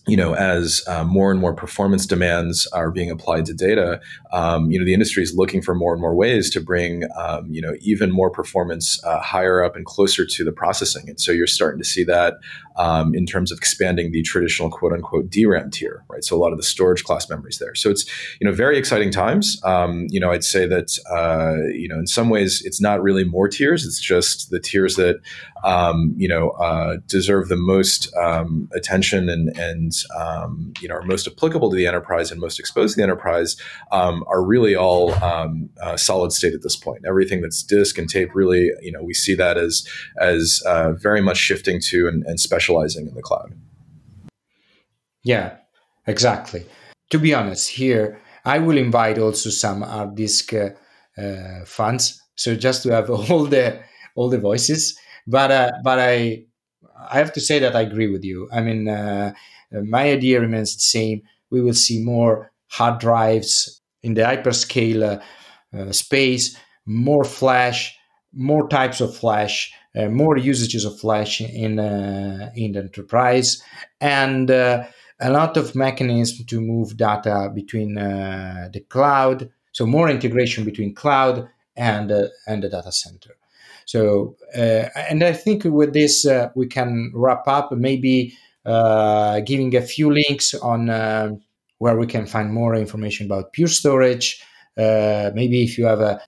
you 0.07 0.15
know, 0.15 0.33
as 0.33 0.83
uh, 0.87 1.03
more 1.03 1.31
and 1.31 1.39
more 1.39 1.53
performance 1.53 2.05
demands 2.05 2.65
are 2.67 2.91
being 2.91 3.11
applied 3.11 3.45
to 3.45 3.53
data, 3.53 3.99
um, 4.31 4.71
you 4.71 4.79
know, 4.79 4.85
the 4.85 4.93
industry 4.93 5.21
is 5.21 5.35
looking 5.35 5.61
for 5.61 5.75
more 5.75 5.91
and 5.91 6.01
more 6.01 6.15
ways 6.15 6.49
to 6.51 6.61
bring, 6.61 7.03
um, 7.17 7.45
you 7.51 7.61
know, 7.61 7.75
even 7.81 8.09
more 8.09 8.29
performance 8.29 9.03
uh, 9.03 9.19
higher 9.19 9.61
up 9.61 9.75
and 9.75 9.85
closer 9.85 10.25
to 10.25 10.45
the 10.45 10.51
processing. 10.51 11.09
And 11.09 11.19
so 11.19 11.33
you're 11.33 11.45
starting 11.45 11.79
to 11.79 11.85
see 11.85 12.05
that 12.05 12.35
um, 12.77 13.13
in 13.15 13.25
terms 13.25 13.51
of 13.51 13.57
expanding 13.57 14.11
the 14.11 14.21
traditional 14.21 14.69
quote 14.69 14.93
unquote 14.93 15.29
DRAM 15.29 15.71
tier, 15.71 16.05
right? 16.09 16.23
So 16.23 16.37
a 16.37 16.39
lot 16.39 16.51
of 16.51 16.57
the 16.57 16.63
storage 16.63 17.03
class 17.03 17.29
memories 17.29 17.59
there. 17.59 17.75
So 17.75 17.89
it's, 17.89 18.05
you 18.39 18.47
know, 18.47 18.53
very 18.53 18.77
exciting 18.77 19.11
times. 19.11 19.59
Um, 19.63 20.07
you 20.09 20.19
know, 20.19 20.31
I'd 20.31 20.43
say 20.43 20.67
that, 20.67 20.97
uh, 21.11 21.67
you 21.73 21.87
know, 21.89 21.97
in 21.99 22.07
some 22.07 22.29
ways 22.29 22.61
it's 22.63 22.79
not 22.79 23.01
really 23.01 23.23
more 23.23 23.49
tiers. 23.49 23.85
It's 23.85 23.99
just 23.99 24.51
the 24.51 24.59
tiers 24.59 24.95
that, 24.95 25.19
um, 25.63 26.13
you 26.15 26.27
know, 26.27 26.51
uh, 26.51 26.97
deserve 27.07 27.49
the 27.49 27.57
most 27.57 28.13
um, 28.15 28.69
attention 28.73 29.27
and, 29.27 29.57
and 29.57 29.93
um, 30.17 30.73
you 30.81 30.87
know, 30.87 30.95
are 30.95 31.03
most 31.03 31.27
applicable 31.27 31.69
to 31.69 31.75
the 31.75 31.87
enterprise 31.87 32.31
and 32.31 32.39
most 32.39 32.59
exposed 32.59 32.95
to 32.95 32.97
the 32.97 33.03
enterprise 33.03 33.55
um, 33.91 34.23
are 34.27 34.43
really 34.43 34.75
all 34.75 35.13
uh, 35.13 35.97
solid 35.97 36.31
state 36.31 36.53
at 36.53 36.63
this 36.63 36.75
point. 36.75 37.03
Everything 37.07 37.41
that's 37.41 37.63
disk 37.63 37.97
and 37.97 38.09
tape 38.09 38.29
really, 38.33 38.71
you 38.81 38.91
know, 38.91 39.03
we 39.03 39.13
see 39.13 39.35
that 39.35 39.57
as, 39.57 39.87
as 40.19 40.61
uh, 40.65 40.91
very 40.93 41.21
much 41.21 41.37
shifting 41.37 41.79
to 41.81 42.07
and, 42.07 42.23
and 42.25 42.39
specializing 42.39 43.07
in 43.07 43.15
the 43.15 43.21
cloud. 43.21 43.53
Yeah, 45.23 45.57
exactly. 46.05 46.65
To 47.09 47.19
be 47.19 47.33
honest, 47.33 47.69
here 47.69 48.19
I 48.45 48.59
will 48.59 48.77
invite 48.77 49.17
also 49.17 49.49
some 49.49 49.81
hard 49.81 50.15
disk 50.15 50.53
uh, 50.53 50.69
uh, 51.17 51.65
fans, 51.65 52.21
so 52.35 52.55
just 52.55 52.83
to 52.83 52.91
have 52.91 53.09
all 53.31 53.45
the 53.45 53.79
all 54.15 54.29
the 54.29 54.39
voices. 54.39 54.97
But 55.27 55.51
uh, 55.51 55.71
but 55.83 55.99
I 55.99 56.45
I 57.09 57.17
have 57.17 57.33
to 57.33 57.41
say 57.41 57.59
that 57.59 57.75
I 57.75 57.81
agree 57.81 58.07
with 58.07 58.23
you. 58.23 58.47
I 58.51 58.61
mean, 58.61 58.87
uh, 58.87 59.33
my 59.71 60.09
idea 60.09 60.39
remains 60.39 60.75
the 60.75 60.81
same. 60.81 61.21
We 61.49 61.61
will 61.61 61.73
see 61.73 62.03
more 62.03 62.51
hard 62.67 62.99
drives 62.99 63.81
in 64.03 64.13
the 64.13 64.21
hyperscale 64.21 65.21
uh, 65.77 65.91
space, 65.91 66.57
more 66.85 67.23
flash, 67.23 67.97
more 68.33 68.67
types 68.67 69.01
of 69.01 69.15
flash, 69.15 69.71
uh, 69.97 70.09
more 70.09 70.37
usages 70.37 70.85
of 70.85 70.99
Flash 70.99 71.41
in 71.41 71.79
uh, 71.79 72.51
in 72.55 72.73
the 72.73 72.79
enterprise, 72.79 73.63
and 73.99 74.51
uh, 74.51 74.85
a 75.19 75.31
lot 75.31 75.57
of 75.57 75.75
mechanisms 75.75 76.45
to 76.45 76.61
move 76.61 76.97
data 76.97 77.51
between 77.53 77.97
uh, 77.97 78.69
the 78.71 78.81
cloud. 78.81 79.49
So 79.71 79.85
more 79.85 80.09
integration 80.09 80.65
between 80.65 80.93
cloud 80.93 81.47
and 81.75 82.11
uh, 82.11 82.27
and 82.45 82.63
the 82.63 82.69
data 82.69 82.91
center. 82.91 83.37
So 83.85 84.35
uh, 84.55 84.89
and 85.09 85.23
I 85.23 85.33
think 85.33 85.63
with 85.63 85.93
this 85.93 86.25
uh, 86.25 86.49
we 86.55 86.67
can 86.67 87.11
wrap 87.15 87.47
up. 87.47 87.71
Maybe 87.71 88.33
uh, 88.33 88.46
giving 89.45 89.75
a 89.75 89.81
few 89.81 90.13
links 90.13 90.53
on 90.53 91.39
where 91.79 91.97
we 91.97 92.07
can 92.07 92.25
find 92.25 92.53
more 92.53 92.75
information 92.75 93.25
about 93.25 93.53
Pure 93.53 93.69
Storage. 93.69 94.41
maybe 94.75 95.63
if 95.63 95.77
you 95.77 95.85
have 95.85 96.01
a 96.01 96.21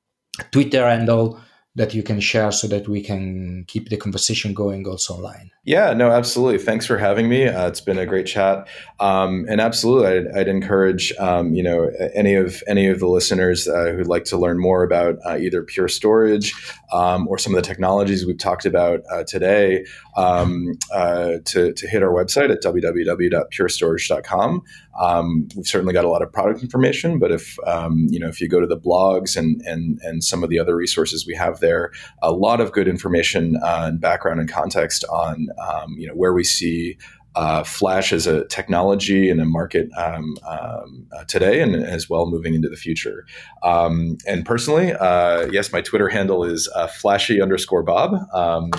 Twitter 0.51 0.87
handle 0.87 1.39
that 1.75 1.93
you 1.93 2.03
can 2.03 2.19
share 2.19 2.51
so 2.51 2.67
that 2.67 2.89
we 2.89 3.01
can 3.01 3.63
keep 3.67 3.89
the 3.89 3.95
conversation 3.95 4.53
going 4.53 4.85
also 4.87 5.13
online. 5.15 5.51
Yeah, 5.63 5.93
no, 5.93 6.09
absolutely. 6.09 6.57
Thanks 6.57 6.85
for 6.85 6.97
having 6.97 7.29
me. 7.29 7.47
Uh, 7.47 7.67
it's 7.67 7.79
been 7.79 7.99
a 7.99 8.05
great 8.05 8.25
chat, 8.25 8.67
um, 8.99 9.45
and 9.47 9.61
absolutely, 9.61 10.07
I'd, 10.07 10.39
I'd 10.39 10.47
encourage 10.47 11.13
um, 11.19 11.53
you 11.53 11.61
know 11.61 11.91
any 12.15 12.33
of 12.33 12.63
any 12.67 12.87
of 12.87 12.99
the 12.99 13.07
listeners 13.07 13.67
uh, 13.67 13.93
who'd 13.95 14.07
like 14.07 14.23
to 14.25 14.37
learn 14.37 14.59
more 14.59 14.83
about 14.83 15.17
uh, 15.25 15.37
either 15.37 15.63
Pure 15.63 15.89
Storage 15.89 16.53
um, 16.91 17.27
or 17.27 17.37
some 17.37 17.53
of 17.53 17.61
the 17.61 17.67
technologies 17.67 18.25
we've 18.25 18.37
talked 18.37 18.65
about 18.65 19.01
uh, 19.11 19.23
today 19.23 19.85
um, 20.19 20.77
uh, 20.93 21.37
to, 21.45 21.73
to 21.73 21.87
hit 21.87 22.03
our 22.03 22.11
website 22.11 22.51
at 22.51 22.61
www.purestorage.com. 22.61 24.61
Um, 24.99 25.47
we've 25.55 25.65
certainly 25.65 25.93
got 25.93 26.03
a 26.03 26.09
lot 26.09 26.21
of 26.21 26.33
product 26.33 26.61
information, 26.61 27.19
but 27.19 27.31
if 27.31 27.57
um, 27.65 28.07
you 28.09 28.19
know 28.19 28.27
if 28.27 28.41
you 28.41 28.49
go 28.49 28.59
to 28.59 28.67
the 28.67 28.77
blogs 28.77 29.37
and 29.37 29.61
and 29.61 29.97
and 30.03 30.21
some 30.23 30.43
of 30.43 30.49
the 30.49 30.59
other 30.59 30.75
resources 30.75 31.25
we 31.25 31.35
have 31.35 31.61
there, 31.61 31.93
a 32.21 32.33
lot 32.33 32.59
of 32.59 32.73
good 32.73 32.89
information 32.89 33.55
uh, 33.63 33.85
and 33.87 34.01
background 34.01 34.41
and 34.41 34.51
context 34.51 35.05
on 35.05 35.47
um, 35.57 35.95
you 35.97 36.07
know 36.07 36.13
where 36.13 36.33
we 36.33 36.43
see 36.43 36.97
uh, 37.35 37.63
Flash 37.63 38.11
as 38.11 38.27
a 38.27 38.45
technology 38.47 39.29
and 39.29 39.39
a 39.39 39.45
market 39.45 39.89
um, 39.97 40.35
um, 40.47 41.07
uh, 41.15 41.23
today, 41.25 41.61
and 41.61 41.75
as 41.75 42.09
well 42.09 42.29
moving 42.29 42.53
into 42.53 42.69
the 42.69 42.75
future. 42.75 43.25
Um, 43.63 44.17
and 44.27 44.45
personally, 44.45 44.93
uh, 44.93 45.47
yes, 45.51 45.71
my 45.71 45.81
Twitter 45.81 46.09
handle 46.09 46.43
is 46.43 46.69
uh, 46.75 46.87
flashy 46.87 47.41
underscore 47.41 47.83
Bob, 47.83 48.13
um, 48.33 48.71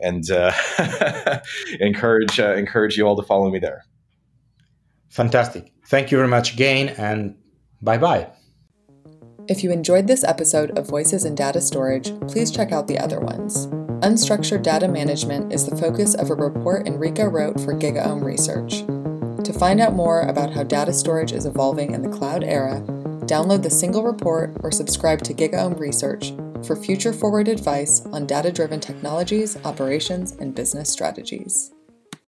and 0.00 0.30
uh, 0.30 0.52
encourage 1.80 2.38
uh, 2.38 2.54
encourage 2.54 2.96
you 2.96 3.06
all 3.06 3.16
to 3.16 3.22
follow 3.22 3.50
me 3.50 3.58
there. 3.58 3.84
Fantastic! 5.10 5.72
Thank 5.86 6.10
you 6.10 6.18
very 6.18 6.28
much 6.28 6.52
again, 6.52 6.90
and 6.90 7.36
bye 7.80 7.98
bye. 7.98 8.28
If 9.48 9.62
you 9.62 9.70
enjoyed 9.70 10.08
this 10.08 10.24
episode 10.24 10.76
of 10.76 10.88
Voices 10.88 11.24
in 11.24 11.36
Data 11.36 11.60
Storage, 11.60 12.12
please 12.28 12.50
check 12.50 12.72
out 12.72 12.88
the 12.88 12.98
other 12.98 13.20
ones. 13.20 13.68
Unstructured 14.02 14.62
data 14.62 14.86
management 14.86 15.50
is 15.52 15.64
the 15.64 15.76
focus 15.76 16.14
of 16.14 16.28
a 16.28 16.34
report 16.34 16.86
Enrico 16.86 17.24
wrote 17.24 17.58
for 17.58 17.72
GigaOM 17.72 18.22
Research. 18.22 18.80
To 19.42 19.58
find 19.58 19.80
out 19.80 19.94
more 19.94 20.20
about 20.22 20.52
how 20.52 20.64
data 20.64 20.92
storage 20.92 21.32
is 21.32 21.46
evolving 21.46 21.92
in 21.92 22.02
the 22.02 22.14
cloud 22.14 22.44
era, 22.44 22.82
download 23.26 23.62
the 23.62 23.70
single 23.70 24.04
report 24.04 24.54
or 24.62 24.70
subscribe 24.70 25.22
to 25.22 25.32
GigaOM 25.32 25.78
Research 25.78 26.34
for 26.66 26.76
future 26.76 27.14
forward 27.14 27.48
advice 27.48 28.04
on 28.12 28.26
data 28.26 28.52
driven 28.52 28.80
technologies, 28.80 29.56
operations, 29.64 30.32
and 30.32 30.54
business 30.54 30.90
strategies. 30.90 31.72